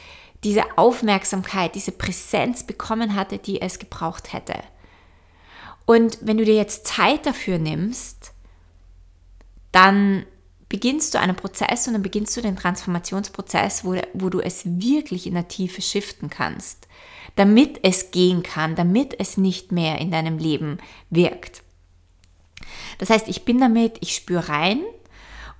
diese 0.46 0.64
Aufmerksamkeit, 0.78 1.76
diese 1.76 1.92
Präsenz 1.92 2.64
bekommen 2.64 3.16
hatte, 3.16 3.38
die 3.38 3.62
es 3.62 3.80
gebraucht 3.80 4.32
hätte. 4.32 4.56
Und 5.86 6.20
wenn 6.22 6.38
du 6.38 6.46
dir 6.46 6.56
jetzt 6.56 6.88
Zeit 6.88 7.26
dafür 7.26 7.58
nimmst, 7.58 8.23
dann 9.74 10.26
beginnst 10.70 11.14
du 11.14 11.20
einen 11.20 11.36
Prozess 11.36 11.88
und 11.88 11.94
dann 11.94 12.02
beginnst 12.02 12.36
du 12.38 12.42
den 12.42 12.56
Transformationsprozess, 12.56 13.84
wo, 13.84 13.96
wo 14.14 14.30
du 14.30 14.40
es 14.40 14.64
wirklich 14.66 15.28
in 15.28 15.34
der 15.34 15.50
Tiefe 15.50 15.82
shiften 15.82 16.30
kannst, 16.30 16.88
damit 17.36 17.80
es 17.84 18.12
gehen 18.12 18.44
kann, 18.44 18.76
damit 18.76 19.20
es 19.20 19.36
nicht 19.36 19.72
mehr 19.72 20.00
in 20.00 20.10
deinem 20.10 20.38
Leben 20.38 20.78
wirkt. 21.10 21.64
Das 22.98 23.10
heißt, 23.10 23.28
ich 23.28 23.46
bin 23.46 23.60
damit, 23.60 23.98
ich 24.00 24.16
spüre 24.16 24.48
rein 24.50 24.82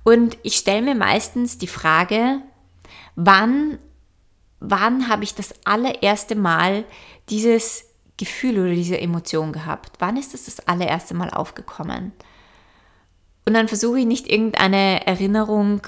und 0.04 0.38
ich 0.42 0.56
stelle 0.56 0.82
mir 0.82 0.94
meistens 0.94 1.58
die 1.58 1.66
Frage, 1.66 2.40
wann, 3.14 3.78
wann 4.60 5.08
habe 5.08 5.24
ich 5.24 5.34
das 5.34 5.54
allererste 5.64 6.36
Mal 6.36 6.84
dieses 7.30 7.84
Gefühl 8.16 8.60
oder 8.60 8.74
diese 8.74 9.00
Emotion 9.00 9.52
gehabt? 9.52 9.96
Wann 9.98 10.16
ist 10.16 10.34
das 10.34 10.44
das 10.44 10.66
allererste 10.66 11.14
Mal 11.14 11.30
aufgekommen? 11.30 12.12
Und 13.44 13.54
dann 13.54 13.68
versuche 13.68 14.00
ich 14.00 14.06
nicht 14.06 14.30
irgendeine 14.30 15.06
Erinnerung 15.06 15.82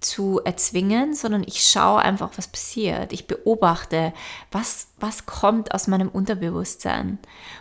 zu 0.00 0.40
erzwingen, 0.44 1.14
sondern 1.14 1.44
ich 1.46 1.62
schaue 1.62 2.00
einfach, 2.00 2.30
was 2.36 2.48
passiert. 2.48 3.12
Ich 3.12 3.26
beobachte, 3.26 4.12
was, 4.50 4.88
was 4.98 5.26
kommt 5.26 5.72
aus 5.74 5.86
meinem 5.86 6.08
Unterbewusstsein. 6.08 7.18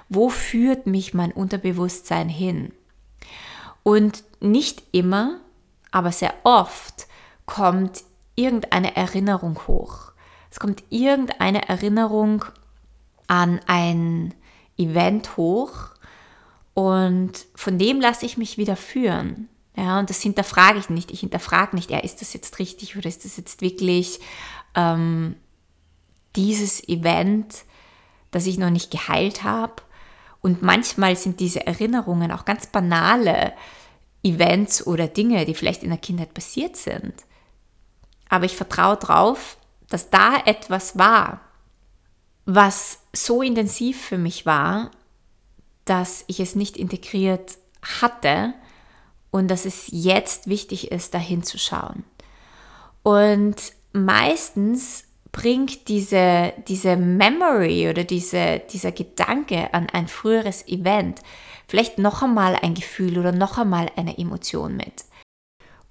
Wo 0.10 0.30
führt 0.30 0.88
mich 0.88 1.14
mein 1.14 1.32
Unterbewusstsein 1.32 2.30
hin? 2.30 2.74
Und 3.84 4.24
nicht 4.40 4.84
immer, 4.92 5.40
aber 5.92 6.12
sehr 6.12 6.34
oft 6.44 7.08
kommt 7.46 8.04
irgendeine 8.36 8.96
Erinnerung 8.96 9.60
hoch. 9.68 10.12
Es 10.50 10.60
kommt 10.60 10.84
irgendeine 10.90 11.68
Erinnerung 11.70 12.46
an 13.28 13.60
ein 13.68 14.34
Event 14.78 15.38
hoch, 15.38 15.90
und 16.82 17.46
von 17.54 17.78
dem 17.78 18.02
lasse 18.02 18.26
ich 18.26 18.38
mich 18.38 18.58
wieder 18.58 18.76
führen. 18.76 19.50
Ja, 19.78 20.00
und 20.00 20.10
das 20.10 20.22
hinterfrage 20.22 20.80
ich 20.80 20.90
nicht. 20.90 21.12
Ich 21.12 21.20
hinterfrage 21.20 21.76
nicht, 21.76 21.92
ja, 21.92 22.00
ist 22.00 22.22
das 22.22 22.34
jetzt 22.34 22.58
richtig 22.60 22.98
oder 22.98 23.08
ist 23.08 23.24
das 23.24 23.38
jetzt 23.38 23.62
wirklich 23.62 24.20
ähm, 24.76 25.36
dieses 26.36 26.88
Event, 26.90 27.64
das 28.32 28.48
ich 28.48 28.58
noch 28.58 28.72
nicht 28.72 28.90
geheilt 28.90 29.44
habe? 29.44 29.76
Und 30.42 30.64
manchmal 30.64 31.16
sind 31.16 31.40
diese 31.40 31.68
Erinnerungen 31.68 32.32
auch 32.32 32.46
ganz 32.46 32.66
banale 32.66 33.54
Events 34.24 34.88
oder 34.88 35.08
Dinge, 35.08 35.46
die 35.46 35.54
vielleicht 35.54 35.84
in 35.84 35.90
der 35.90 36.00
Kindheit 36.00 36.34
passiert 36.34 36.76
sind. 36.78 37.14
Aber 38.28 38.46
ich 38.46 38.56
vertraue 38.56 38.98
darauf, 38.98 39.58
dass 39.88 40.10
da 40.10 40.38
etwas 40.46 40.98
war, 40.98 41.42
was 42.46 43.00
so 43.14 43.44
intensiv 43.44 44.02
für 44.02 44.18
mich 44.18 44.46
war, 44.46 44.92
dass 45.86 46.24
ich 46.28 46.40
es 46.40 46.56
nicht 46.56 46.78
integriert 46.78 47.58
hatte 47.82 48.54
und 49.32 49.50
dass 49.50 49.66
es 49.66 49.86
jetzt 49.88 50.48
wichtig 50.48 50.92
ist, 50.92 51.14
dahin 51.14 51.44
zu 51.44 51.58
schauen. 51.58 52.04
Und 53.04 53.56
meistens 53.94 55.06
bringt 55.32 55.88
diese, 55.88 56.54
diese 56.68 56.98
Memory 56.98 57.90
oder 57.90 58.04
diese, 58.04 58.62
dieser 58.72 58.92
Gedanke 58.92 59.74
an 59.74 59.88
ein 59.90 60.08
früheres 60.08 60.68
Event 60.68 61.22
vielleicht 61.72 62.00
noch 62.00 62.22
einmal 62.22 62.58
ein 62.62 62.74
Gefühl 62.74 63.18
oder 63.18 63.32
noch 63.32 63.58
einmal 63.58 63.90
eine 63.96 64.18
Emotion 64.18 64.76
mit. 64.76 65.06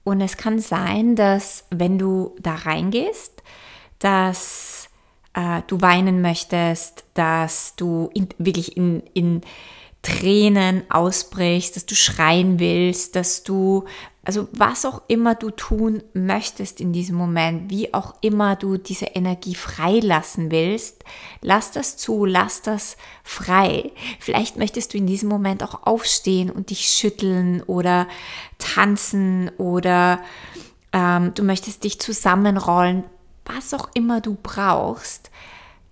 Und 0.05 0.21
es 0.21 0.37
kann 0.37 0.59
sein, 0.59 1.17
dass 1.17 1.65
wenn 1.71 1.99
du 1.99 2.37
da 2.39 2.55
reingehst, 2.55 3.43
dass 3.99 4.90
äh, 5.41 5.63
du 5.67 5.81
weinen 5.81 6.21
möchtest, 6.21 7.05
dass 7.15 7.75
du 7.77 8.11
in, 8.15 8.29
wirklich 8.39 8.77
in, 8.77 9.03
in 9.15 9.41
Tränen 10.03 10.83
ausbrichst, 10.91 11.77
dass 11.77 11.87
du 11.87 11.95
schreien 11.95 12.59
willst, 12.59 13.17
dass 13.17 13.43
du, 13.43 13.85
also 14.25 14.49
was 14.53 14.85
auch 14.85 15.03
immer 15.09 15.35
du 15.35 15.51
tun 15.51 16.03
möchtest 16.15 16.81
in 16.81 16.93
diesem 16.93 17.17
Moment, 17.17 17.71
wie 17.71 17.93
auch 17.95 18.15
immer 18.23 18.57
du 18.57 18.77
diese 18.77 19.07
Energie 19.07 19.55
freilassen 19.55 20.51
willst, 20.51 21.05
lass 21.43 21.71
das 21.71 21.97
zu, 21.97 22.25
lass 22.25 22.63
das 22.63 22.97
frei. 23.25 23.93
Vielleicht 24.19 24.57
möchtest 24.57 24.95
du 24.95 24.99
in 24.99 25.07
diesem 25.07 25.29
Moment 25.29 25.63
auch 25.63 25.87
aufstehen 25.87 26.51
und 26.51 26.71
dich 26.71 26.89
schütteln 26.89 27.63
oder 27.63 28.09
tanzen 28.59 29.51
oder 29.59 30.21
ähm, 30.93 31.33
du 31.35 31.43
möchtest 31.43 31.85
dich 31.85 32.01
zusammenrollen, 32.01 33.05
was 33.45 33.75
auch 33.75 33.89
immer 33.95 34.21
du 34.21 34.37
brauchst. 34.41 35.31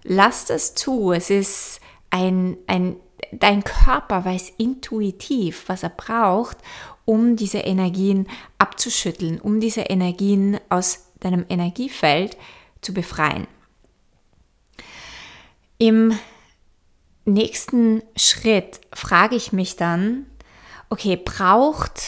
Lass 0.03 0.47
das 0.47 0.75
zu. 0.75 1.13
Es 1.13 1.31
ist 1.31 1.81
ein, 2.11 2.57
ein 2.67 2.97
dein 3.33 3.65
Körper 3.65 4.25
weiß 4.25 4.53
intuitiv, 4.59 5.65
was 5.67 5.83
er 5.83 5.91
braucht, 5.91 6.59
um 7.05 7.37
diese 7.37 7.59
Energien 7.59 8.29
abzuschütteln, 8.59 9.41
um 9.41 9.61
diese 9.61 9.83
Energien 9.83 10.59
aus 10.69 11.11
deinem 11.21 11.45
Energiefeld 11.49 12.37
zu 12.81 12.95
befreien. 12.95 13.47
Im 15.79 16.19
nächsten 17.25 18.03
Schritt 18.17 18.81
frage 18.93 19.37
ich 19.37 19.53
mich 19.53 19.77
dann, 19.77 20.27
okay, 20.91 21.17
braucht 21.17 22.03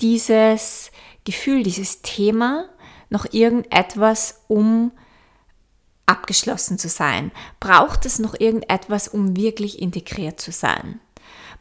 dieses 0.00 0.90
Gefühl, 1.24 1.62
dieses 1.62 2.02
Thema 2.02 2.68
noch 3.10 3.26
irgendetwas, 3.32 4.42
um 4.48 4.92
abgeschlossen 6.06 6.78
zu 6.78 6.88
sein? 6.88 7.30
Braucht 7.60 8.06
es 8.06 8.18
noch 8.18 8.38
irgendetwas, 8.38 9.08
um 9.08 9.36
wirklich 9.36 9.80
integriert 9.80 10.40
zu 10.40 10.52
sein? 10.52 11.00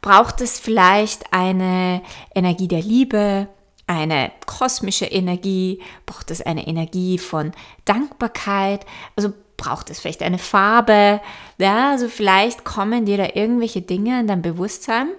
Braucht 0.01 0.41
es 0.41 0.59
vielleicht 0.59 1.33
eine 1.33 2.01
Energie 2.33 2.67
der 2.67 2.81
Liebe, 2.81 3.47
eine 3.87 4.31
kosmische 4.45 5.05
Energie? 5.05 5.81
Braucht 6.05 6.31
es 6.31 6.41
eine 6.41 6.67
Energie 6.67 7.17
von 7.17 7.51
Dankbarkeit? 7.85 8.85
Also 9.15 9.33
braucht 9.57 9.89
es 9.89 9.99
vielleicht 9.99 10.23
eine 10.23 10.37
Farbe? 10.37 11.19
Ja, 11.57 11.91
also 11.91 12.07
vielleicht 12.07 12.63
kommen 12.63 13.05
dir 13.05 13.17
da 13.17 13.29
irgendwelche 13.33 13.81
Dinge 13.81 14.19
in 14.19 14.27
dein 14.27 14.41
Bewusstsein, 14.41 15.09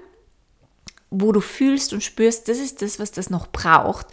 wo 1.10 1.32
du 1.32 1.40
fühlst 1.40 1.92
und 1.92 2.04
spürst, 2.04 2.48
das 2.48 2.58
ist 2.58 2.82
das, 2.82 3.00
was 3.00 3.10
das 3.10 3.30
noch 3.30 3.48
braucht, 3.48 4.06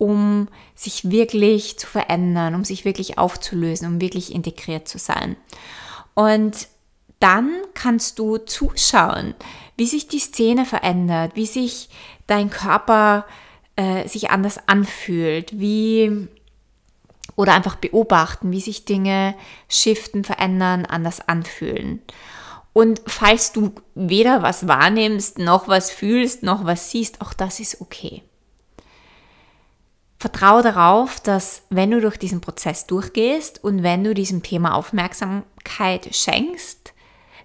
um 0.00 0.48
sich 0.74 1.10
wirklich 1.10 1.78
zu 1.78 1.86
verändern, 1.86 2.54
um 2.54 2.64
sich 2.64 2.86
wirklich 2.86 3.18
aufzulösen, 3.18 3.86
um 3.86 4.00
wirklich 4.00 4.34
integriert 4.34 4.88
zu 4.88 4.96
sein. 4.96 5.36
Und 6.14 6.68
dann 7.18 7.50
kannst 7.74 8.18
du 8.18 8.38
zuschauen, 8.38 9.34
wie 9.76 9.86
sich 9.86 10.08
die 10.08 10.18
Szene 10.18 10.64
verändert, 10.64 11.32
wie 11.34 11.44
sich 11.44 11.90
dein 12.26 12.48
Körper 12.48 13.26
äh, 13.76 14.08
sich 14.08 14.30
anders 14.30 14.58
anfühlt, 14.66 15.60
wie 15.60 16.28
oder 17.36 17.52
einfach 17.52 17.76
beobachten, 17.76 18.52
wie 18.52 18.60
sich 18.62 18.86
Dinge 18.86 19.34
shiften, 19.68 20.24
verändern, 20.24 20.86
anders 20.86 21.20
anfühlen. 21.28 22.00
Und 22.72 23.02
falls 23.06 23.52
du 23.52 23.72
weder 23.94 24.40
was 24.40 24.66
wahrnimmst, 24.66 25.38
noch 25.38 25.68
was 25.68 25.90
fühlst, 25.90 26.42
noch 26.42 26.64
was 26.64 26.90
siehst, 26.90 27.20
auch 27.20 27.34
das 27.34 27.60
ist 27.60 27.82
okay. 27.82 28.22
Vertraue 30.20 30.60
darauf, 30.60 31.18
dass 31.18 31.62
wenn 31.70 31.90
du 31.90 31.98
durch 32.02 32.18
diesen 32.18 32.42
Prozess 32.42 32.86
durchgehst 32.86 33.64
und 33.64 33.82
wenn 33.82 34.04
du 34.04 34.12
diesem 34.12 34.42
Thema 34.42 34.74
Aufmerksamkeit 34.74 36.14
schenkst, 36.14 36.92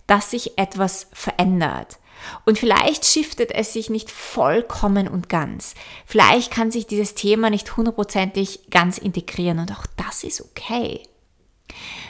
dass 0.07 0.31
sich 0.31 0.57
etwas 0.57 1.07
verändert. 1.13 1.99
Und 2.43 2.59
vielleicht 2.59 3.05
shiftet 3.05 3.51
es 3.53 3.71
sich 3.71 3.89
nicht 3.89 4.11
vollkommen 4.11 5.07
und 5.07 5.29
ganz. 5.29 5.73
Vielleicht 6.05 6.51
kann 6.51 6.69
sich 6.69 6.85
dieses 6.85 7.15
Thema 7.15 7.49
nicht 7.49 7.77
hundertprozentig 7.77 8.69
ganz 8.71 8.97
integrieren 8.97 9.59
und 9.59 9.71
auch 9.71 9.85
das 9.95 10.25
ist 10.25 10.41
okay. 10.41 11.01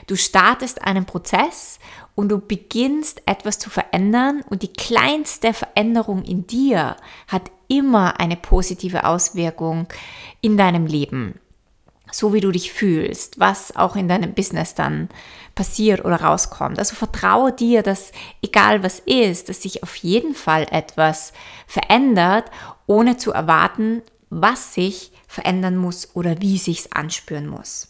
Du 0.08 0.16
startest 0.16 0.82
einen 0.82 1.06
Prozess 1.06 1.78
und 2.16 2.30
du 2.30 2.40
beginnst 2.40 3.22
etwas 3.28 3.60
zu 3.60 3.70
verändern 3.70 4.44
und 4.50 4.64
die 4.64 4.74
kleinste 4.74 5.54
Veränderung 5.54 6.24
in 6.24 6.48
dir 6.48 6.98
hat 7.28 7.52
immer 7.68 8.20
eine 8.20 8.36
positive 8.38 9.06
Auswirkung 9.06 9.88
in 10.42 10.58
deinem 10.58 10.86
Leben. 10.86 11.40
So 12.12 12.34
wie 12.34 12.42
du 12.42 12.52
dich 12.52 12.72
fühlst, 12.72 13.40
was 13.40 13.76
auch 13.76 13.96
in 13.96 14.08
deinem 14.08 14.34
Business 14.34 14.76
dann 14.76 15.10
passiert 15.56 16.06
oder 16.06 16.22
rauskommt. 16.22 16.78
Also 16.78 16.96
vertraue 16.96 17.52
dir, 17.52 17.82
dass 17.82 18.12
egal 18.42 18.84
was 18.84 19.00
ist, 19.00 19.50
dass 19.50 19.64
sich 19.64 19.84
auf 19.84 19.96
jeden 19.96 20.36
Fall 20.36 20.68
etwas 20.72 21.34
verändert, 21.66 22.52
ohne 22.86 23.18
zu 23.18 23.32
erwarten, 23.32 24.02
was 24.30 24.74
sich 24.74 25.12
verändern 25.28 25.78
muss 25.78 26.16
oder 26.16 26.42
wie 26.42 26.58
sich's 26.58 26.92
anspüren 26.92 27.48
muss. 27.48 27.88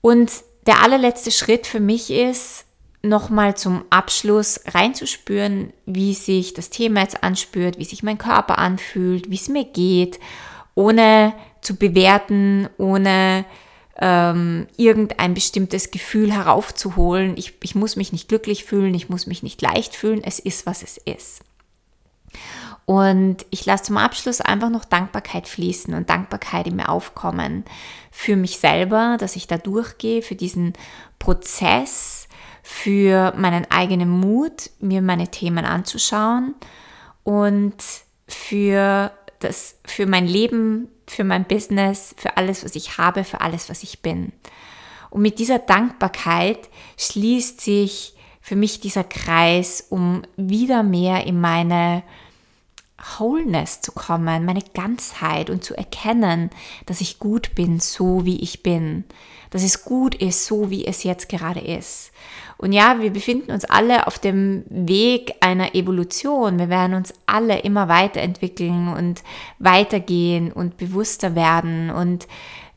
Und 0.00 0.32
der 0.66 0.82
allerletzte 0.82 1.30
Schritt 1.30 1.66
für 1.66 1.80
mich 1.80 2.10
ist, 2.10 2.64
nochmal 3.02 3.56
zum 3.56 3.84
Abschluss 3.90 4.60
reinzuspüren, 4.66 5.72
wie 5.86 6.14
sich 6.14 6.54
das 6.54 6.70
Thema 6.70 7.00
jetzt 7.00 7.22
anspürt, 7.22 7.78
wie 7.78 7.84
sich 7.84 8.02
mein 8.02 8.18
Körper 8.18 8.58
anfühlt, 8.58 9.30
wie 9.30 9.36
es 9.36 9.48
mir 9.48 9.64
geht, 9.64 10.20
ohne 10.74 11.34
zu 11.60 11.76
bewerten, 11.76 12.68
ohne 12.78 13.44
ähm, 13.98 14.66
irgendein 14.76 15.34
bestimmtes 15.34 15.90
Gefühl 15.90 16.32
heraufzuholen. 16.32 17.36
Ich, 17.36 17.54
ich 17.62 17.74
muss 17.74 17.96
mich 17.96 18.12
nicht 18.12 18.28
glücklich 18.28 18.64
fühlen, 18.64 18.94
ich 18.94 19.08
muss 19.08 19.26
mich 19.26 19.42
nicht 19.42 19.60
leicht 19.60 19.94
fühlen, 19.96 20.22
es 20.24 20.38
ist, 20.38 20.66
was 20.66 20.82
es 20.82 20.96
ist. 20.96 21.42
Und 22.84 23.46
ich 23.50 23.64
lasse 23.64 23.84
zum 23.84 23.96
Abschluss 23.96 24.40
einfach 24.40 24.70
noch 24.70 24.84
Dankbarkeit 24.84 25.46
fließen 25.46 25.94
und 25.94 26.10
Dankbarkeit 26.10 26.66
in 26.66 26.76
mir 26.76 26.88
aufkommen 26.88 27.64
für 28.10 28.36
mich 28.36 28.58
selber, 28.58 29.16
dass 29.18 29.36
ich 29.36 29.46
da 29.46 29.56
durchgehe, 29.56 30.20
für 30.20 30.34
diesen 30.34 30.72
Prozess, 31.18 32.21
für 32.62 33.32
meinen 33.36 33.70
eigenen 33.70 34.08
Mut, 34.08 34.70
mir 34.80 35.02
meine 35.02 35.28
Themen 35.28 35.64
anzuschauen 35.64 36.54
und 37.24 37.74
für 38.28 39.12
das, 39.40 39.78
für 39.84 40.06
mein 40.06 40.26
Leben, 40.26 40.88
für 41.06 41.24
mein 41.24 41.44
Business, 41.44 42.14
für 42.16 42.36
alles, 42.36 42.64
was 42.64 42.74
ich 42.76 42.98
habe, 42.98 43.24
für 43.24 43.40
alles, 43.40 43.68
was 43.68 43.82
ich 43.82 44.00
bin. 44.00 44.32
Und 45.10 45.22
mit 45.22 45.38
dieser 45.38 45.58
Dankbarkeit 45.58 46.70
schließt 46.96 47.60
sich 47.60 48.14
für 48.40 48.56
mich 48.56 48.80
dieser 48.80 49.04
Kreis, 49.04 49.86
um 49.90 50.22
wieder 50.36 50.82
mehr 50.82 51.26
in 51.26 51.40
meine 51.40 52.02
Wholeness 53.18 53.80
zu 53.80 53.92
kommen, 53.92 54.44
meine 54.44 54.62
Ganzheit 54.74 55.50
und 55.50 55.64
zu 55.64 55.76
erkennen, 55.76 56.50
dass 56.86 57.00
ich 57.00 57.18
gut 57.18 57.54
bin, 57.54 57.80
so 57.80 58.24
wie 58.24 58.40
ich 58.40 58.62
bin, 58.62 59.04
dass 59.52 59.62
es 59.62 59.84
gut 59.84 60.14
ist, 60.14 60.46
so 60.46 60.70
wie 60.70 60.86
es 60.86 61.04
jetzt 61.04 61.28
gerade 61.28 61.60
ist. 61.60 62.10
Und 62.56 62.72
ja, 62.72 63.00
wir 63.00 63.12
befinden 63.12 63.52
uns 63.52 63.64
alle 63.64 64.06
auf 64.06 64.18
dem 64.18 64.64
Weg 64.68 65.34
einer 65.40 65.74
Evolution. 65.74 66.58
Wir 66.58 66.68
werden 66.68 66.94
uns 66.94 67.12
alle 67.26 67.60
immer 67.60 67.88
weiterentwickeln 67.88 68.88
und 68.88 69.22
weitergehen 69.58 70.52
und 70.52 70.76
bewusster 70.76 71.34
werden. 71.34 71.90
Und 71.90 72.26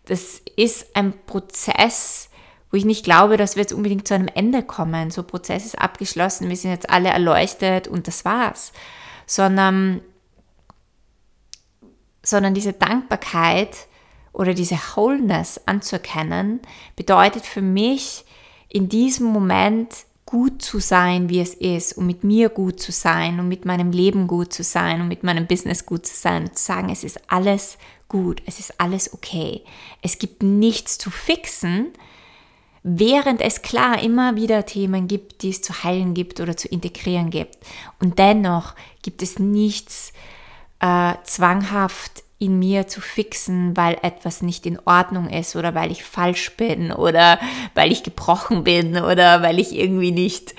das 0.06 0.42
ist 0.56 0.96
ein 0.96 1.14
Prozess, 1.26 2.30
wo 2.72 2.78
ich 2.78 2.86
nicht 2.86 3.06
glaube, 3.06 3.38
dass 3.38 3.56
wir 3.56 3.62
jetzt 3.62 3.74
unbedingt 3.74 4.08
zu 4.08 4.16
einem 4.16 4.28
Ende 4.28 4.64
kommen. 4.64 5.12
So 5.12 5.24
Prozess 5.24 5.66
ist 5.66 5.80
abgeschlossen, 5.80 6.50
wir 6.50 6.58
sind 6.58 6.72
jetzt 6.72 6.90
alle 6.90 7.10
erleuchtet 7.10 7.88
und 7.88 8.08
das 8.08 8.26
war's. 8.26 8.74
Sondern 9.28 10.02
sondern 12.22 12.54
diese 12.54 12.74
Dankbarkeit 12.74 13.88
oder 14.36 14.54
diese 14.54 14.76
Wholeness 14.76 15.62
anzuerkennen, 15.66 16.60
bedeutet 16.96 17.46
für 17.46 17.62
mich 17.62 18.26
in 18.70 18.90
diesem 18.90 19.28
Moment 19.28 19.90
gut 20.26 20.62
zu 20.62 20.80
sein, 20.80 21.30
wie 21.30 21.40
es 21.40 21.54
ist, 21.54 21.94
und 21.94 22.08
mit 22.08 22.24
mir 22.24 22.50
gut 22.50 22.80
zu 22.80 22.92
sein 22.92 23.40
und 23.40 23.48
mit 23.48 23.66
meinem 23.66 23.92
Leben 23.92 24.28
gut 24.28 24.52
zu 24.52 24.64
sein 24.64 25.02
und 25.02 25.08
mit 25.08 25.24
meinem 25.24 25.48
Business 25.48 25.86
gut 25.86 26.06
zu 26.06 26.16
sein 26.16 26.44
und 26.44 26.58
zu 26.58 26.66
sagen, 26.66 26.90
es 26.90 27.04
ist 27.04 27.20
alles 27.32 27.78
gut, 28.08 28.42
es 28.46 28.60
ist 28.60 28.80
alles 28.80 29.14
okay. 29.14 29.62
Es 30.02 30.18
gibt 30.18 30.44
nichts 30.44 30.98
zu 30.98 31.12
fixen, 31.12 31.94
während 32.84 33.40
es 33.40 33.62
klar 33.62 34.02
immer 34.02 34.36
wieder 34.36 34.66
Themen 34.66 35.08
gibt, 35.08 35.44
die 35.44 35.52
es 35.52 35.62
zu 35.62 35.84
heilen 35.84 36.14
gibt 36.14 36.40
oder 36.40 36.58
zu 36.58 36.68
integrieren 36.68 37.30
gibt. 37.30 37.58
Und 38.02 38.20
dennoch 38.20 38.76
gibt 39.04 39.22
es 39.22 39.40
nichts 39.40 40.12
äh, 40.82 41.14
zwanghaft 41.24 42.25
in 42.38 42.60
mir 42.60 42.88
zu 42.88 43.00
fixen, 43.00 43.78
weil 43.78 43.98
etwas 44.02 44.42
nicht 44.42 44.66
in 44.66 44.80
Ordnung 44.86 45.30
ist 45.30 45.56
oder 45.56 45.74
weil 45.74 45.92
ich 45.92 46.04
falsch 46.04 46.58
bin 46.58 46.92
oder 46.92 47.40
weil 47.74 47.92
ich 47.92 48.04
gebrochen 48.04 48.64
bin 48.64 48.98
oder 48.98 49.42
weil 49.42 49.60
ich 49.60 49.74
irgendwie 49.74 50.12
nicht 50.12 50.54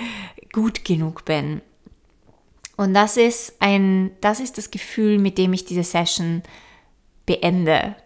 gut 0.53 0.85
genug 0.85 1.25
bin. 1.25 1.61
Und 2.77 2.95
das 2.95 3.17
ist 3.17 3.57
ein, 3.61 4.11
das 4.21 4.41
ist 4.41 4.59
das 4.59 4.71
Gefühl, 4.71 5.19
mit 5.19 5.39
dem 5.39 5.53
ich 5.53 5.65
diese 5.65 5.83
Session 5.83 6.43
beende. 7.25 7.97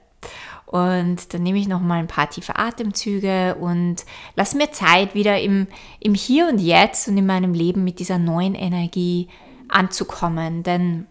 Und 0.66 1.35
dann 1.35 1.42
nehme 1.42 1.59
ich 1.59 1.66
noch 1.66 1.80
mal 1.80 1.98
ein 1.98 2.06
paar 2.06 2.30
tiefe 2.30 2.56
Atemzüge 2.56 3.56
und 3.56 4.04
lass 4.37 4.54
mir 4.54 4.70
Zeit, 4.70 5.16
wieder 5.16 5.40
im, 5.40 5.66
im 5.98 6.14
Hier 6.14 6.48
und 6.48 6.61
Jetzt 6.61 7.09
und 7.09 7.18
in 7.18 7.26
meinem 7.26 7.54
Leben 7.54 7.83
mit 7.83 7.98
dieser 7.98 8.18
neuen 8.18 8.54
Energie 8.54 9.28
anzukommen. 9.68 10.62
Denn 10.62 11.06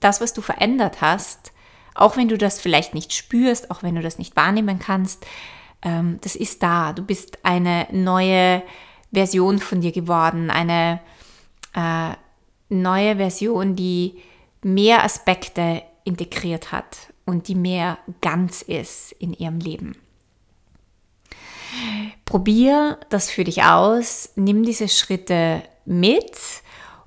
das, 0.00 0.20
was 0.20 0.32
du 0.32 0.40
verändert 0.40 1.00
hast, 1.00 1.52
auch 1.94 2.16
wenn 2.16 2.28
du 2.28 2.38
das 2.38 2.60
vielleicht 2.60 2.94
nicht 2.94 3.12
spürst, 3.12 3.70
auch 3.70 3.82
wenn 3.82 3.94
du 3.94 4.02
das 4.02 4.18
nicht 4.18 4.36
wahrnehmen 4.36 4.78
kannst, 4.78 5.26
ähm, 5.82 6.18
das 6.22 6.36
ist 6.36 6.62
da. 6.62 6.92
Du 6.92 7.02
bist 7.02 7.44
eine 7.44 7.86
neue 7.90 8.62
Version 9.12 9.58
von 9.58 9.80
dir 9.80 9.92
geworden, 9.92 10.50
eine 10.50 11.00
äh, 11.74 12.12
neue 12.68 13.16
Version, 13.16 13.74
die 13.76 14.22
mehr 14.62 15.04
Aspekte 15.04 15.82
integriert 16.04 16.72
hat 16.72 17.12
und 17.24 17.48
die 17.48 17.54
mehr 17.54 17.98
ganz 18.20 18.62
ist 18.62 19.12
in 19.12 19.32
ihrem 19.32 19.58
Leben. 19.58 19.96
Probier 22.24 22.98
das 23.10 23.30
für 23.30 23.44
dich 23.44 23.62
aus, 23.62 24.30
nimm 24.36 24.62
diese 24.62 24.88
Schritte 24.88 25.62
mit 25.84 26.36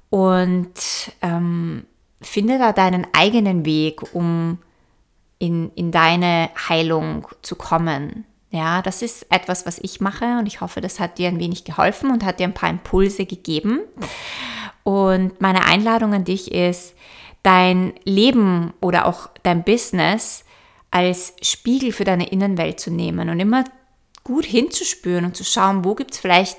und 0.09 0.73
ähm, 1.21 1.85
finde 2.21 2.57
da 2.57 2.71
deinen 2.71 3.07
eigenen 3.13 3.65
Weg, 3.65 4.13
um 4.13 4.59
in, 5.39 5.71
in 5.75 5.91
deine 5.91 6.49
Heilung 6.69 7.27
zu 7.41 7.55
kommen. 7.55 8.25
Ja, 8.51 8.81
das 8.81 9.01
ist 9.01 9.31
etwas, 9.31 9.65
was 9.65 9.79
ich 9.79 10.01
mache 10.01 10.37
und 10.37 10.45
ich 10.45 10.61
hoffe, 10.61 10.81
das 10.81 10.99
hat 10.99 11.17
dir 11.17 11.29
ein 11.29 11.39
wenig 11.39 11.63
geholfen 11.63 12.11
und 12.11 12.25
hat 12.25 12.39
dir 12.39 12.43
ein 12.43 12.53
paar 12.53 12.69
Impulse 12.69 13.25
gegeben. 13.25 13.79
Und 14.83 15.39
meine 15.39 15.65
Einladung 15.65 16.13
an 16.13 16.25
dich 16.25 16.51
ist, 16.51 16.93
dein 17.43 17.93
Leben 18.03 18.73
oder 18.81 19.05
auch 19.07 19.29
dein 19.43 19.63
Business 19.63 20.43
als 20.91 21.33
Spiegel 21.41 21.91
für 21.91 22.03
deine 22.03 22.29
Innenwelt 22.29 22.79
zu 22.79 22.91
nehmen 22.91 23.29
und 23.29 23.39
immer 23.39 23.63
gut 24.23 24.45
hinzuspüren 24.45 25.25
und 25.25 25.35
zu 25.35 25.43
schauen, 25.43 25.85
wo 25.85 25.95
gibt 25.95 26.11
es 26.11 26.19
vielleicht 26.19 26.57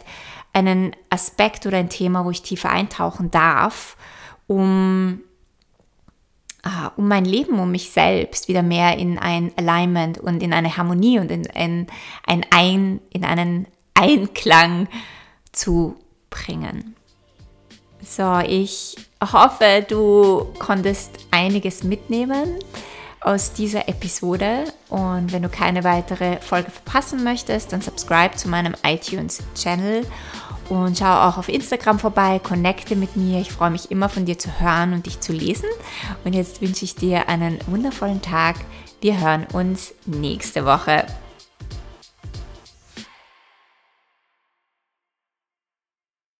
einen 0.52 0.96
Aspekt 1.10 1.66
oder 1.66 1.78
ein 1.78 1.88
Thema, 1.88 2.24
wo 2.24 2.30
ich 2.30 2.42
tiefer 2.42 2.70
eintauchen 2.70 3.30
darf, 3.30 3.96
um 4.46 5.20
um 6.96 7.08
mein 7.08 7.24
Leben, 7.24 7.58
um 7.58 7.70
mich 7.70 7.90
selbst 7.90 8.48
wieder 8.48 8.62
mehr 8.62 8.96
in 8.96 9.18
ein 9.18 9.52
Alignment 9.56 10.18
und 10.18 10.42
in 10.42 10.52
eine 10.52 10.76
Harmonie 10.76 11.18
und 11.18 11.30
in, 11.30 11.44
in, 11.44 11.86
ein 12.26 12.46
ein, 12.50 13.00
in 13.10 13.24
einen 13.24 13.66
Einklang 13.94 14.88
zu 15.50 15.96
bringen. 16.30 16.94
So, 18.04 18.38
ich 18.38 18.96
hoffe, 19.20 19.84
du 19.88 20.46
konntest 20.58 21.18
einiges 21.30 21.84
mitnehmen 21.84 22.58
aus 23.20 23.52
dieser 23.52 23.88
Episode 23.88 24.64
und 24.88 25.32
wenn 25.32 25.42
du 25.42 25.48
keine 25.48 25.84
weitere 25.84 26.40
Folge 26.40 26.70
verpassen 26.70 27.22
möchtest, 27.22 27.72
dann 27.72 27.80
subscribe 27.80 28.34
zu 28.36 28.48
meinem 28.48 28.74
iTunes 28.84 29.42
Channel 29.54 30.04
und 30.68 30.98
schau 30.98 31.28
auch 31.28 31.38
auf 31.38 31.48
Instagram 31.48 31.98
vorbei, 31.98 32.40
connecte 32.42 32.96
mit 32.96 33.16
mir. 33.16 33.40
Ich 33.40 33.52
freue 33.52 33.70
mich 33.70 33.90
immer 33.90 34.08
von 34.08 34.24
dir 34.24 34.38
zu 34.38 34.60
hören 34.60 34.92
und 34.92 35.06
dich 35.06 35.20
zu 35.20 35.32
lesen. 35.32 35.68
Und 36.24 36.34
jetzt 36.34 36.60
wünsche 36.60 36.84
ich 36.84 36.94
dir 36.94 37.28
einen 37.28 37.58
wundervollen 37.66 38.22
Tag. 38.22 38.56
Wir 39.00 39.20
hören 39.20 39.46
uns 39.52 39.94
nächste 40.06 40.64
Woche. 40.64 41.06